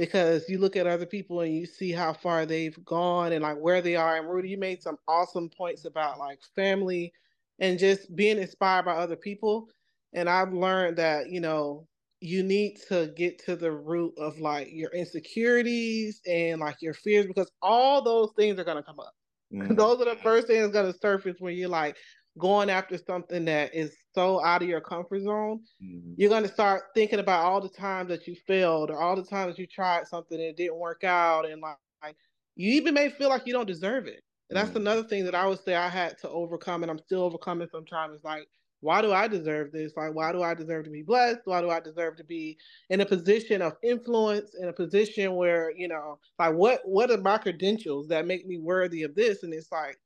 [0.00, 3.58] because you look at other people and you see how far they've gone and like
[3.58, 4.16] where they are.
[4.16, 7.12] And Rudy, you made some awesome points about like family
[7.58, 9.68] and just being inspired by other people.
[10.14, 11.86] And I've learned that, you know,
[12.20, 17.26] you need to get to the root of like your insecurities and like your fears
[17.26, 19.12] because all those things are going to come up.
[19.52, 19.76] Mm.
[19.76, 21.96] those are the first things going to surface when you're like
[22.40, 25.60] going after something that is so out of your comfort zone.
[25.82, 26.14] Mm.
[26.16, 29.24] You're going to start thinking about all the times that you failed or all the
[29.24, 31.48] times you tried something and it didn't work out.
[31.48, 32.16] And like, like
[32.56, 34.22] you even may feel like you don't deserve it.
[34.48, 34.76] And that's mm.
[34.76, 38.16] another thing that I would say I had to overcome and I'm still overcoming sometimes.
[38.16, 38.48] Is like,
[38.80, 39.92] why do I deserve this?
[39.96, 41.40] Like, why do I deserve to be blessed?
[41.44, 42.56] Why do I deserve to be
[42.88, 47.18] in a position of influence, in a position where, you know, like what what are
[47.18, 49.42] my credentials that make me worthy of this?
[49.42, 49.98] And it's like,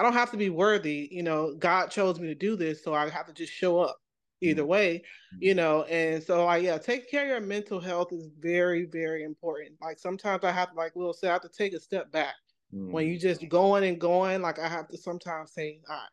[0.00, 2.94] I don't have to be worthy, you know, God chose me to do this, so
[2.94, 4.00] I have to just show up
[4.40, 4.70] either mm-hmm.
[4.70, 5.02] way,
[5.38, 5.82] you know.
[5.84, 9.72] And so like yeah, take care of your mental health is very, very important.
[9.82, 12.34] Like sometimes I have to like Will say, I have to take a step back.
[12.74, 12.90] Mm.
[12.90, 16.08] When you just going and going, like I have to sometimes say, all right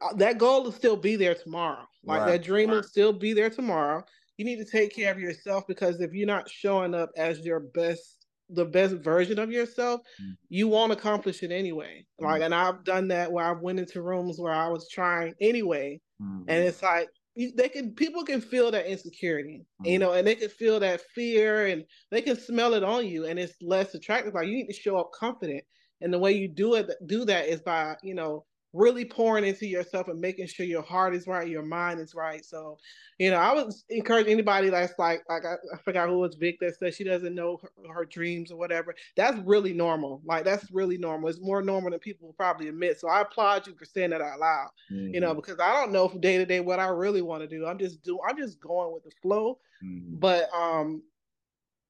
[0.00, 1.86] uh, that goal will still be there tomorrow.
[2.04, 2.32] Like right.
[2.32, 4.04] that dream will still be there tomorrow.
[4.36, 7.60] You need to take care of yourself because if you're not showing up as your
[7.60, 8.19] best,
[8.52, 10.34] the best version of yourself, mm.
[10.48, 12.04] you won't accomplish it anyway.
[12.20, 12.24] Mm.
[12.24, 16.00] Like, and I've done that where I've went into rooms where I was trying anyway,
[16.20, 16.44] mm.
[16.48, 20.00] and it's like they can people can feel that insecurity, you mm.
[20.00, 23.38] know, and they can feel that fear, and they can smell it on you, and
[23.38, 24.34] it's less attractive.
[24.34, 25.64] Like you need to show up confident,
[26.00, 29.66] and the way you do it, do that is by you know really pouring into
[29.66, 32.44] yourself and making sure your heart is right, your mind is right.
[32.44, 32.78] So,
[33.18, 36.58] you know, I would encourage anybody that's like, like I, I forgot who was Vic
[36.60, 38.94] that said she doesn't know her, her, dreams or whatever.
[39.16, 40.22] That's really normal.
[40.24, 41.28] Like that's really normal.
[41.28, 43.00] It's more normal than people will probably admit.
[43.00, 44.68] So I applaud you for saying that out loud.
[44.92, 45.14] Mm-hmm.
[45.14, 45.40] You know, mm-hmm.
[45.40, 47.66] because I don't know from day to day what I really want to do.
[47.66, 48.20] I'm just do.
[48.28, 49.58] I'm just going with the flow.
[49.84, 50.16] Mm-hmm.
[50.18, 51.02] But um,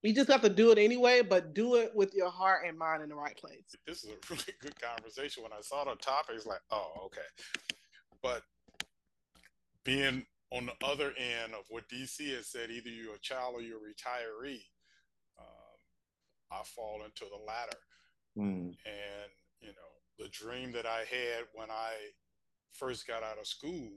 [0.03, 3.03] you just have to do it anyway, but do it with your heart and mind
[3.03, 3.77] in the right place.
[3.87, 5.43] This is a really good conversation.
[5.43, 7.21] When I saw the topic, it's like, oh, okay.
[8.23, 8.43] But
[9.85, 13.63] being on the other end of what DC has said, either you're a child or
[13.63, 14.63] you're a retiree,
[15.39, 15.79] um,
[16.51, 17.79] I fall into the latter.
[18.39, 18.77] Mm.
[18.87, 19.31] And,
[19.61, 21.93] you know, the dream that I had when I
[22.73, 23.91] first got out of school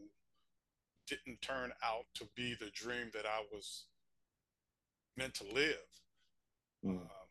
[1.08, 3.86] didn't turn out to be the dream that I was
[5.18, 5.90] meant to live.
[6.86, 6.98] Mm.
[6.98, 7.30] Um,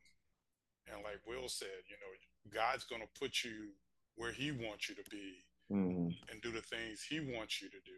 [0.92, 3.70] and like Will said, you know, God's going to put you
[4.16, 6.14] where He wants you to be mm.
[6.30, 7.92] and do the things He wants you to do.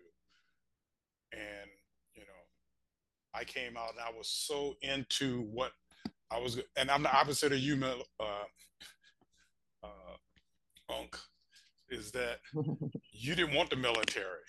[1.32, 1.70] And,
[2.14, 5.72] you know, I came out and I was so into what
[6.30, 8.24] I was, and I'm the opposite of you, uh,
[9.82, 11.16] uh, Unc,
[11.90, 12.38] is that
[13.12, 14.44] you didn't want the military.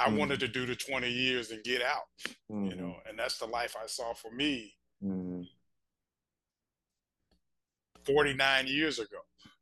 [0.00, 0.16] I mm.
[0.16, 2.04] wanted to do the 20 years and get out,
[2.50, 2.70] mm.
[2.70, 4.72] you know, and that's the life I saw for me
[5.04, 5.46] mm.
[8.04, 9.18] 49 years ago,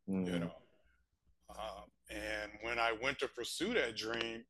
[0.07, 0.51] you know.
[1.49, 4.45] Uh, and when I went to pursue that dream,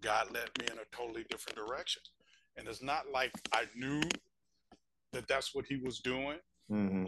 [0.00, 2.02] God led me in a totally different direction.
[2.56, 4.00] And it's not like I knew
[5.12, 6.38] that that's what he was doing
[6.70, 7.06] mm-hmm.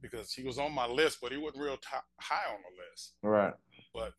[0.00, 1.88] because he was on my list, but he wasn't real t-
[2.20, 3.14] high on the list.
[3.22, 3.52] Right.
[3.92, 4.12] But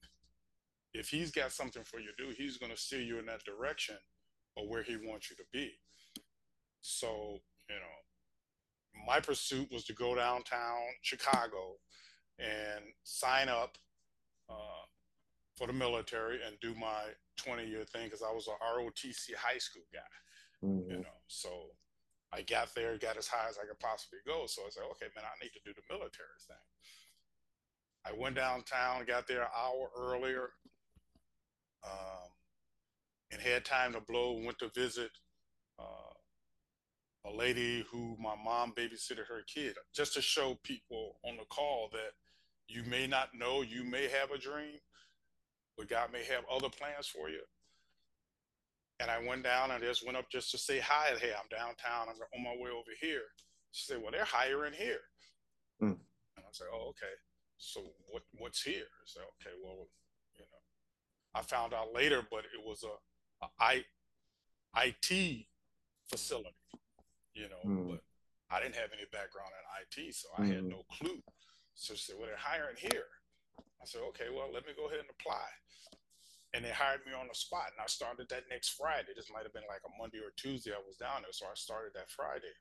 [0.97, 3.43] if he's got something for you to do, he's going to steer you in that
[3.43, 3.95] direction
[4.55, 5.71] or where he wants you to be.
[6.81, 7.39] So,
[7.69, 11.77] you know, my pursuit was to go downtown Chicago
[12.39, 13.77] and sign up
[14.49, 14.85] uh,
[15.55, 17.03] for the military and do my
[17.37, 20.89] 20 year thing because I was a ROTC high school guy, mm-hmm.
[20.89, 21.17] you know.
[21.27, 21.49] So
[22.33, 24.45] I got there, got as high as I could possibly go.
[24.47, 26.57] So I said, okay, man, I need to do the military thing.
[28.05, 30.51] I went downtown, got there an hour earlier,
[31.84, 32.30] um,
[33.32, 34.34] and had time to blow.
[34.34, 35.11] Went to visit
[35.80, 36.13] uh,
[37.25, 41.89] a lady who my mom babysitted her kid, just to show people on the call
[41.91, 42.11] that
[42.67, 44.80] you may not know, you may have a dream,
[45.78, 47.41] but God may have other plans for you.
[48.99, 51.13] And I went down and just went up just to say hi.
[51.19, 52.07] Hey, I'm downtown.
[52.09, 53.25] I'm on my way over here.
[53.71, 55.01] She said, "Well, they're hiring here."
[55.82, 55.99] Mm.
[56.36, 57.13] And I said, "Oh, okay.
[57.57, 59.88] So what what's here?" I said, "Okay, well,
[61.38, 63.85] I found out later, but it was a, a I,
[64.81, 65.45] IT
[66.09, 66.55] facility,
[67.33, 67.89] you know, mm.
[67.91, 68.01] but
[68.49, 70.47] I didn't have any background in IT, so I mm.
[70.47, 70.69] had hmm.
[70.69, 71.21] no clue.
[71.75, 73.05] So she said, well, they're hiring here.
[73.59, 75.45] I said, okay, well, let me go ahead and apply.
[76.55, 77.69] And they hired me on the spot.
[77.75, 79.13] And I started that next Friday.
[79.13, 81.35] This might have been like a Monday or Tuesday I was down there.
[81.35, 82.55] So I started that Friday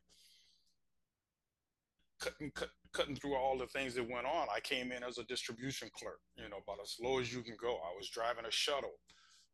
[2.19, 4.47] cutting cut, cutting through all the things that went on.
[4.55, 7.57] I came in as a distribution clerk, you know, about as low as you can
[7.61, 7.77] go.
[7.77, 8.99] I was driving a shuttle.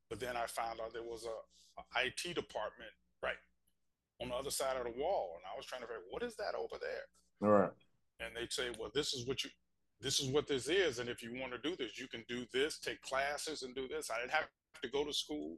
[0.09, 3.40] But then I found out there was a, a IT department right
[4.20, 6.36] on the other side of the wall, and I was trying to figure what is
[6.36, 7.07] that over there.
[7.43, 7.70] All right.
[8.20, 9.51] And they'd say, well, this is what you,
[10.01, 12.45] this is what this is, and if you want to do this, you can do
[12.53, 14.11] this, take classes, and do this.
[14.11, 14.49] I didn't have
[14.82, 15.57] to go to school.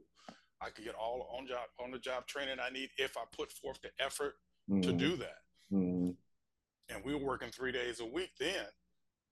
[0.61, 3.51] I could get all on job on the job training I need if I put
[3.51, 4.35] forth the effort
[4.69, 4.81] mm-hmm.
[4.81, 5.43] to do that.
[5.71, 6.11] Mm-hmm.
[6.89, 8.65] And we were working three days a week then.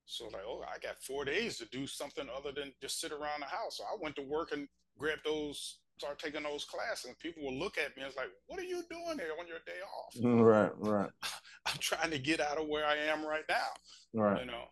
[0.05, 3.39] So like, oh, I got four days to do something other than just sit around
[3.39, 3.77] the house.
[3.77, 7.57] So I went to work and grabbed those, start taking those classes, and people will
[7.57, 10.15] look at me and it's like, "What are you doing here on your day off?"
[10.15, 11.09] Mm, right, right.
[11.65, 13.71] I'm trying to get out of where I am right now.
[14.13, 14.41] Right.
[14.41, 14.65] You know,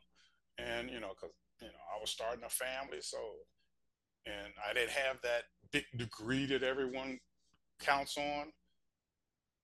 [0.58, 3.18] and you know, because you know, I was starting a family, so
[4.26, 7.20] and I didn't have that big degree that everyone
[7.80, 8.52] counts on.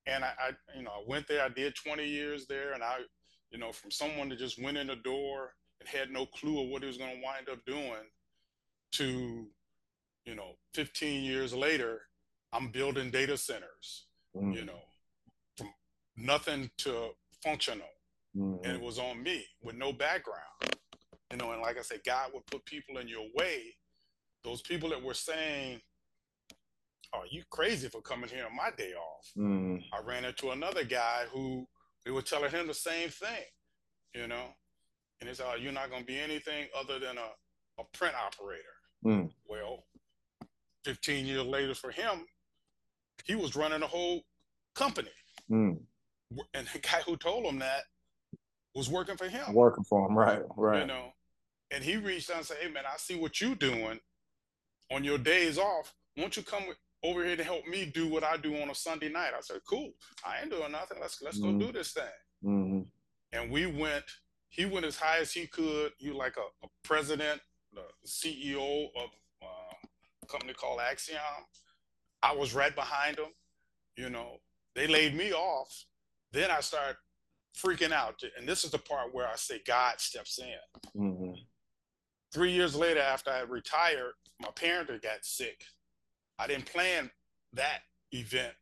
[0.08, 1.44] And I, I, you know, I went there.
[1.44, 3.00] I did 20 years there, and I,
[3.52, 6.70] you know, from someone that just went in the door and had no clue of
[6.70, 8.08] what he was going to wind up doing,
[8.94, 9.48] to,
[10.26, 12.02] you know, 15 years later,
[12.54, 14.08] I'm building data centers.
[14.36, 14.56] Mm.
[14.56, 14.80] You know,
[15.58, 15.70] from
[16.16, 17.10] nothing to
[17.44, 17.88] functional,
[18.36, 18.64] mm.
[18.64, 20.42] and it was on me with no background.
[21.32, 23.76] You know, and like I said, God would put people in your way.
[24.44, 25.82] Those people that were saying,
[27.14, 29.84] "Are you crazy for coming here on my day off?" Mm.
[29.94, 31.68] I ran into another guy who
[32.06, 33.44] we were telling him the same thing,
[34.14, 34.56] you know,
[35.20, 38.64] and it's, "Oh, you're not going to be anything other than a, a print operator."
[39.06, 39.32] Mm.
[39.48, 39.86] Well,
[40.86, 42.26] 15 years later for him,
[43.26, 44.22] he was running a whole
[44.76, 45.12] company.
[45.52, 45.80] Mm.
[46.54, 47.84] And the guy who told him that
[48.74, 49.54] was working for him.
[49.54, 50.82] Working for him, right, right.
[50.82, 51.14] You know,
[51.72, 54.00] and he reached out and said, "Hey, man, I see what you're doing
[54.92, 55.94] on your days off.
[56.16, 58.76] Won't you come with, over here to help me do what I do on a
[58.76, 59.32] Sunday night.
[59.36, 59.92] I said, cool.
[60.26, 60.98] I ain't doing nothing.
[61.00, 61.60] Let's let's mm-hmm.
[61.60, 62.04] go do this thing.
[62.44, 62.82] Mm-hmm.
[63.34, 64.06] And we went.
[64.50, 65.92] He went as high as he could.
[66.00, 67.42] You like a, a president,
[67.74, 69.10] the CEO of
[69.44, 69.90] um,
[70.24, 71.20] a company called Axiom.
[72.24, 73.34] I was right behind him.
[73.98, 74.38] You know,
[74.74, 75.86] they laid me off.
[76.32, 76.96] Then I started
[77.58, 78.22] freaking out.
[78.38, 81.02] And this is the part where I say God steps in.
[81.02, 81.34] Mm-hmm.
[82.34, 85.62] Three years later, after I retired, my parents got sick
[86.40, 87.10] I didn't plan
[87.54, 87.80] that
[88.12, 88.54] event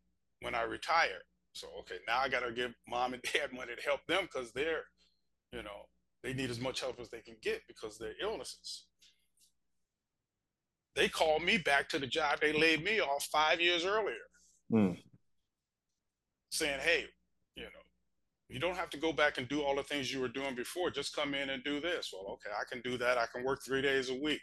[0.41, 1.23] when I retired.
[1.53, 4.83] So okay, now I gotta give mom and dad money to help them because they're,
[5.51, 5.87] you know,
[6.23, 8.85] they need as much help as they can get because their illnesses.
[10.95, 14.25] They called me back to the job they laid me off five years earlier,
[14.71, 14.97] mm.
[16.51, 17.05] saying, "Hey,
[17.55, 17.85] you know,
[18.49, 20.89] you don't have to go back and do all the things you were doing before.
[20.89, 23.17] Just come in and do this." Well, okay, I can do that.
[23.17, 24.41] I can work three days a week.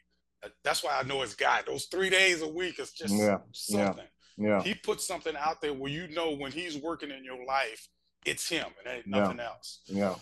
[0.64, 1.64] That's why I know it's God.
[1.66, 4.04] Those three days a week is just yeah, something.
[4.36, 4.62] Yeah, yeah.
[4.62, 7.88] He puts something out there where you know when he's working in your life,
[8.24, 9.46] it's him and ain't nothing yeah.
[9.46, 9.80] else.
[9.86, 10.14] Yeah.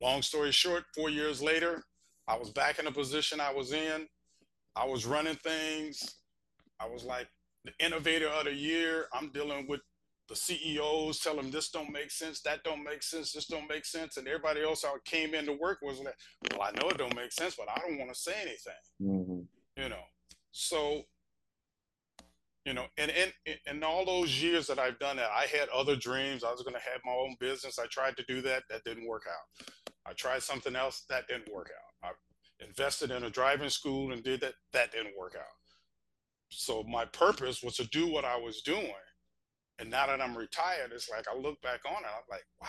[0.00, 1.84] Long story short, four years later,
[2.26, 4.06] I was back in the position I was in.
[4.74, 6.16] I was running things.
[6.80, 7.28] I was like
[7.64, 9.06] the innovator of the year.
[9.12, 9.80] I'm dealing with
[10.32, 13.84] the CEOs tell them this don't make sense, that don't make sense, this don't make
[13.84, 16.14] sense, and everybody else I came in to work was like,
[16.50, 19.82] well, I know it don't make sense, but I don't want to say anything, mm-hmm.
[19.82, 20.04] you know.
[20.52, 21.02] So,
[22.64, 25.96] you know, and in in all those years that I've done that, I had other
[25.96, 26.44] dreams.
[26.44, 27.78] I was going to have my own business.
[27.78, 29.66] I tried to do that, that didn't work out.
[30.06, 31.70] I tried something else, that didn't work
[32.04, 32.10] out.
[32.10, 35.56] I invested in a driving school and did that, that didn't work out.
[36.48, 38.92] So my purpose was to do what I was doing
[39.82, 42.68] and now that I'm retired, it's like I look back on it, I'm like, wow,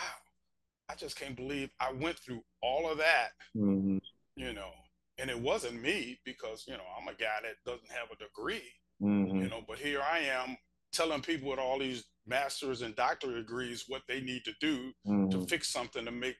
[0.88, 3.98] I just can't believe I went through all of that, mm-hmm.
[4.34, 4.70] you know.
[5.18, 8.68] And it wasn't me because, you know, I'm a guy that doesn't have a degree,
[9.00, 9.42] mm-hmm.
[9.42, 10.56] you know, but here I am
[10.92, 15.28] telling people with all these masters and doctorate degrees what they need to do mm-hmm.
[15.28, 16.36] to fix something to make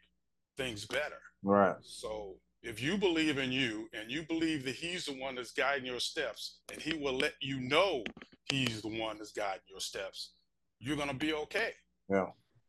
[0.56, 1.20] things better.
[1.44, 1.76] Right.
[1.82, 5.86] So if you believe in you and you believe that he's the one that's guiding
[5.86, 8.02] your steps and he will let you know
[8.50, 10.32] he's the one that's guiding your steps
[10.84, 11.70] you're gonna be okay.
[12.10, 12.26] Yeah.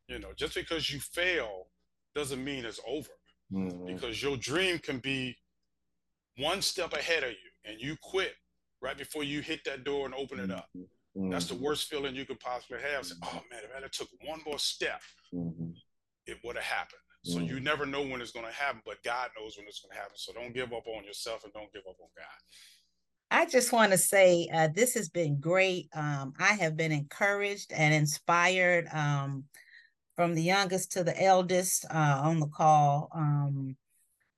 [0.08, 1.66] You know, just because you fail
[2.14, 3.10] doesn't mean it's over.
[3.52, 3.86] Mm-hmm.
[3.86, 5.36] Because your dream can be
[6.38, 8.34] one step ahead of you and you quit
[8.82, 10.68] right before you hit that door and open it up.
[10.76, 11.30] Mm-hmm.
[11.30, 13.06] That's the worst feeling you could possibly have.
[13.06, 15.00] Say, oh man, if I took one more step,
[15.34, 15.70] mm-hmm.
[16.26, 17.00] it would have happened.
[17.26, 19.90] So you never know when it's going to happen, but God knows when it's going
[19.90, 20.14] to happen.
[20.14, 22.38] So don't give up on yourself and don't give up on God.
[23.36, 25.90] I just want to say uh, this has been great.
[25.94, 29.44] Um, I have been encouraged and inspired um,
[30.14, 33.10] from the youngest to the eldest uh, on the call.
[33.14, 33.76] Um,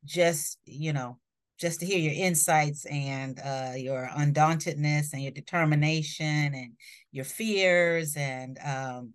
[0.05, 1.17] just, you know,
[1.61, 6.73] just to hear your insights and uh, your undauntedness and your determination and
[7.13, 8.17] your fears.
[8.17, 9.13] And um,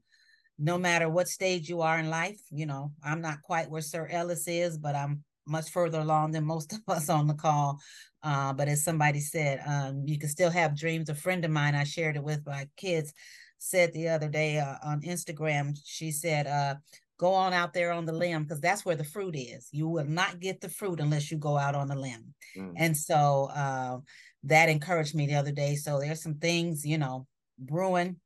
[0.58, 4.08] no matter what stage you are in life, you know, I'm not quite where Sir
[4.10, 7.80] Ellis is, but I'm much further along than most of us on the call.
[8.22, 11.10] Uh, but as somebody said, um, you can still have dreams.
[11.10, 13.14] A friend of mine, I shared it with my kids,
[13.58, 16.76] said the other day uh, on Instagram, she said, uh,
[17.18, 19.70] go on out there on the limb because that's where the fruit is.
[19.72, 22.34] You will not get the fruit unless you go out on the limb.
[22.58, 22.74] Mm.
[22.78, 23.98] And so uh,
[24.44, 25.76] that encouraged me the other day.
[25.76, 27.28] So there's some things, you know,
[27.60, 28.18] brewing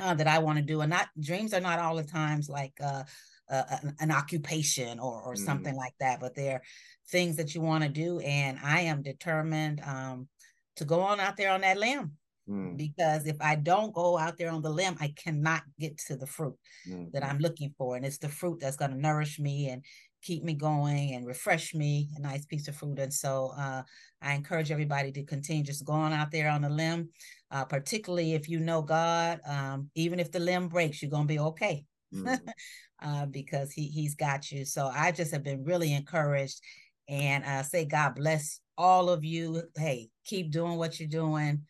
[0.00, 0.80] uh, that I want to do.
[0.80, 3.04] And not dreams are not all the times like uh,
[3.50, 5.38] an, an, occupation or, or mm.
[5.38, 6.62] something like that, but they're
[7.10, 8.20] things that you want to do.
[8.20, 10.28] And I am determined um,
[10.76, 12.12] to go on out there on that limb.
[12.48, 12.76] Mm.
[12.76, 16.26] Because if I don't go out there on the limb, I cannot get to the
[16.26, 16.56] fruit
[16.88, 17.10] mm.
[17.12, 17.30] that mm-hmm.
[17.30, 17.96] I'm looking for.
[17.96, 19.84] And it's the fruit that's going to nourish me and
[20.22, 22.98] keep me going and refresh me, a nice piece of fruit.
[22.98, 23.82] And so uh,
[24.20, 27.10] I encourage everybody to continue just going out there on the limb,
[27.50, 29.40] uh, particularly if you know God.
[29.46, 31.84] Um, even if the limb breaks, you're going to be okay.
[32.14, 32.38] Mm.
[33.02, 34.64] uh, because he, he's got you.
[34.64, 36.60] So I just have been really encouraged
[37.08, 39.62] and uh, say, God bless all of you.
[39.76, 41.62] Hey, keep doing what you're doing.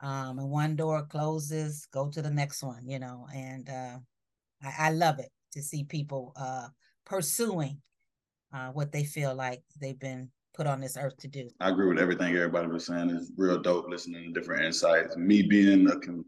[0.00, 3.98] Um, and one door closes, go to the next one, you know, and uh,
[4.62, 6.68] I, I love it to see people uh,
[7.06, 7.80] pursuing
[8.52, 11.48] uh, what they feel like they've been put on this earth to do.
[11.60, 13.10] I agree with everything everybody was saying.
[13.10, 15.16] It's real dope listening to different insights.
[15.16, 16.24] Me being a con-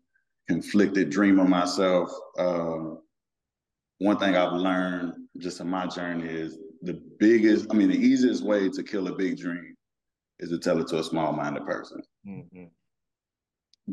[0.48, 3.00] conflicted dreamer myself, um,
[3.99, 8.45] one thing I've learned just in my journey is the biggest, I mean, the easiest
[8.45, 9.74] way to kill a big dream
[10.38, 12.03] is to tell it to a small minded person.
[12.26, 12.64] Mm-hmm.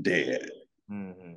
[0.01, 0.49] Dead.
[0.91, 1.33] Mm-hmm.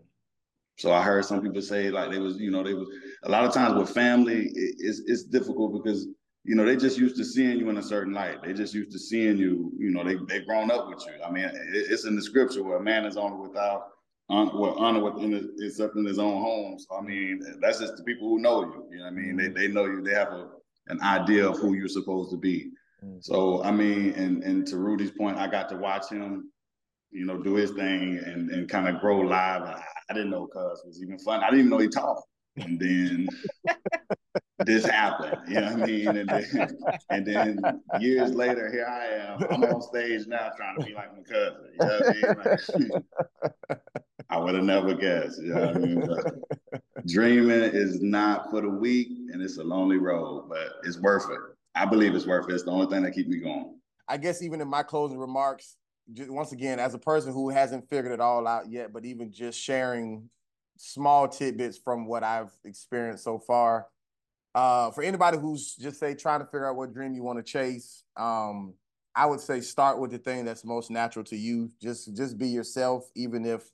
[0.76, 2.88] So I heard some people say like they was, you know, they was
[3.22, 6.08] a lot of times with family, it, it's it's difficult because
[6.44, 8.42] you know, they just used to seeing you in a certain light.
[8.42, 11.12] They just used to seeing you, you know, they they grown up with you.
[11.24, 13.93] I mean, it, it's in the scripture where a man is honored without
[14.28, 16.78] honor, well, honor within is up in his own home.
[16.78, 18.86] So I mean, that's just the people who know you.
[18.90, 19.36] You know what I mean?
[19.36, 20.48] They they know you, they have a
[20.88, 22.70] an idea of who you're supposed to be.
[23.04, 23.22] Mm.
[23.22, 26.50] So I mean, and and to Rudy's point, I got to watch him,
[27.10, 29.62] you know, do his thing and and kind of grow live.
[29.62, 31.42] I, I didn't know Cuz was even fun.
[31.42, 32.26] I didn't even know he talked.
[32.56, 33.28] And then
[34.60, 35.38] this happened.
[35.48, 36.08] You know what I mean?
[36.08, 36.76] And then,
[37.10, 39.44] and then years later, here I am.
[39.50, 41.70] I'm on stage now trying to be like my cousin.
[41.72, 43.02] You know what I mean?
[43.70, 45.40] Like, I would have never guessed.
[45.42, 46.08] You know what I mean?
[47.06, 51.38] Dreaming is not for the weak, and it's a lonely road, but it's worth it.
[51.74, 52.54] I believe it's worth it.
[52.54, 53.74] It's the only thing that keeps me going.
[54.08, 55.76] I guess even in my closing remarks,
[56.12, 59.32] just once again, as a person who hasn't figured it all out yet, but even
[59.32, 60.28] just sharing
[60.76, 63.86] small tidbits from what I've experienced so far,
[64.54, 67.42] uh, for anybody who's just say trying to figure out what dream you want to
[67.42, 68.74] chase, um,
[69.16, 71.70] I would say start with the thing that's most natural to you.
[71.80, 73.70] Just just be yourself, even if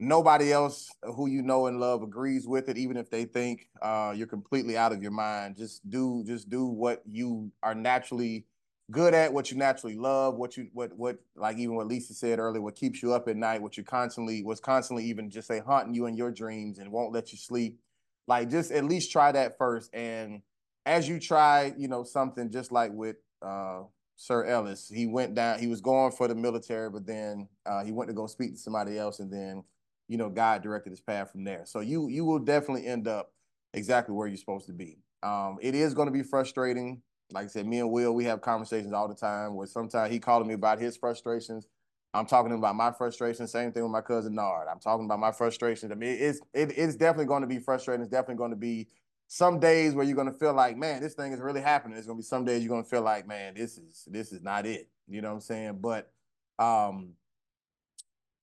[0.00, 4.12] nobody else who you know and love agrees with it, even if they think uh,
[4.16, 5.56] you're completely out of your mind.
[5.56, 8.46] Just do just do what you are naturally
[8.90, 12.38] good at, what you naturally love, what you what what like even what Lisa said
[12.38, 15.60] earlier, what keeps you up at night, what you constantly was constantly even just say
[15.60, 17.78] haunting you in your dreams and won't let you sleep
[18.26, 19.94] like just at least try that first.
[19.94, 20.42] And
[20.86, 23.82] as you try, you know, something just like with uh,
[24.16, 27.92] Sir Ellis, he went down, he was going for the military, but then uh, he
[27.92, 29.64] went to go speak to somebody else, and then,
[30.08, 31.62] you know, God directed his path from there.
[31.64, 33.32] So you you will definitely end up
[33.72, 34.98] exactly where you're supposed to be.
[35.22, 37.02] Um, it is going to be frustrating.
[37.32, 40.18] Like I said, me and Will, we have conversations all the time where sometimes he
[40.18, 41.66] calling me about his frustrations.
[42.12, 43.48] I'm talking about my frustration.
[43.48, 44.68] Same thing with my cousin Nard.
[44.70, 45.90] I'm talking about my frustrations.
[45.90, 48.02] I mean, it's it, it's definitely going to be frustrating.
[48.02, 48.88] It's definitely going to be
[49.26, 51.96] some days where you're going to feel like, man, this thing is really happening.
[51.96, 54.32] It's going to be some days you're going to feel like, man, this is this
[54.32, 54.88] is not it.
[55.08, 55.78] You know what I'm saying?
[55.80, 56.12] But
[56.58, 57.14] um,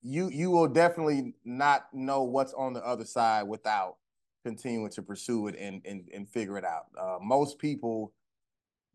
[0.02, 3.97] you you will definitely not know what's on the other side without
[4.43, 6.86] continuing to pursue it and and, and figure it out.
[6.99, 8.14] Uh, most people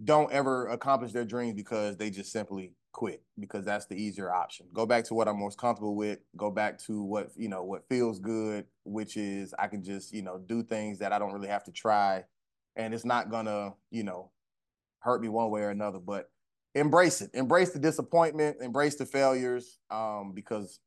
[0.05, 4.67] don't ever accomplish their dreams because they just simply quit because that's the easier option.
[4.73, 6.19] Go back to what I'm most comfortable with.
[6.37, 10.23] Go back to what, you know, what feels good, which is I can just, you
[10.23, 12.25] know, do things that I don't really have to try
[12.77, 14.31] and it's not gonna, you know,
[15.01, 16.31] hurt me one way or another, but
[16.75, 17.31] embrace it.
[17.33, 20.79] Embrace the disappointment, embrace the failures um, because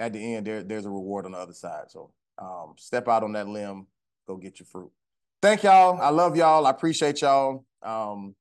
[0.00, 1.84] at the end there there's a reward on the other side.
[1.90, 3.86] So um, step out on that limb,
[4.26, 4.90] go get your fruit.
[5.42, 6.00] Thank y'all.
[6.00, 6.66] I love y'all.
[6.66, 7.64] I appreciate y'all.
[7.82, 8.34] Um,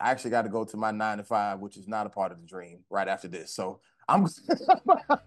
[0.00, 2.30] I actually got to go to my nine to five, which is not a part
[2.32, 3.52] of the dream right after this.
[3.52, 4.26] So I'm,
[5.10, 5.24] I'm,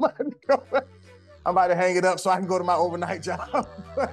[1.45, 3.67] about, to hang it up so I can go to my overnight job.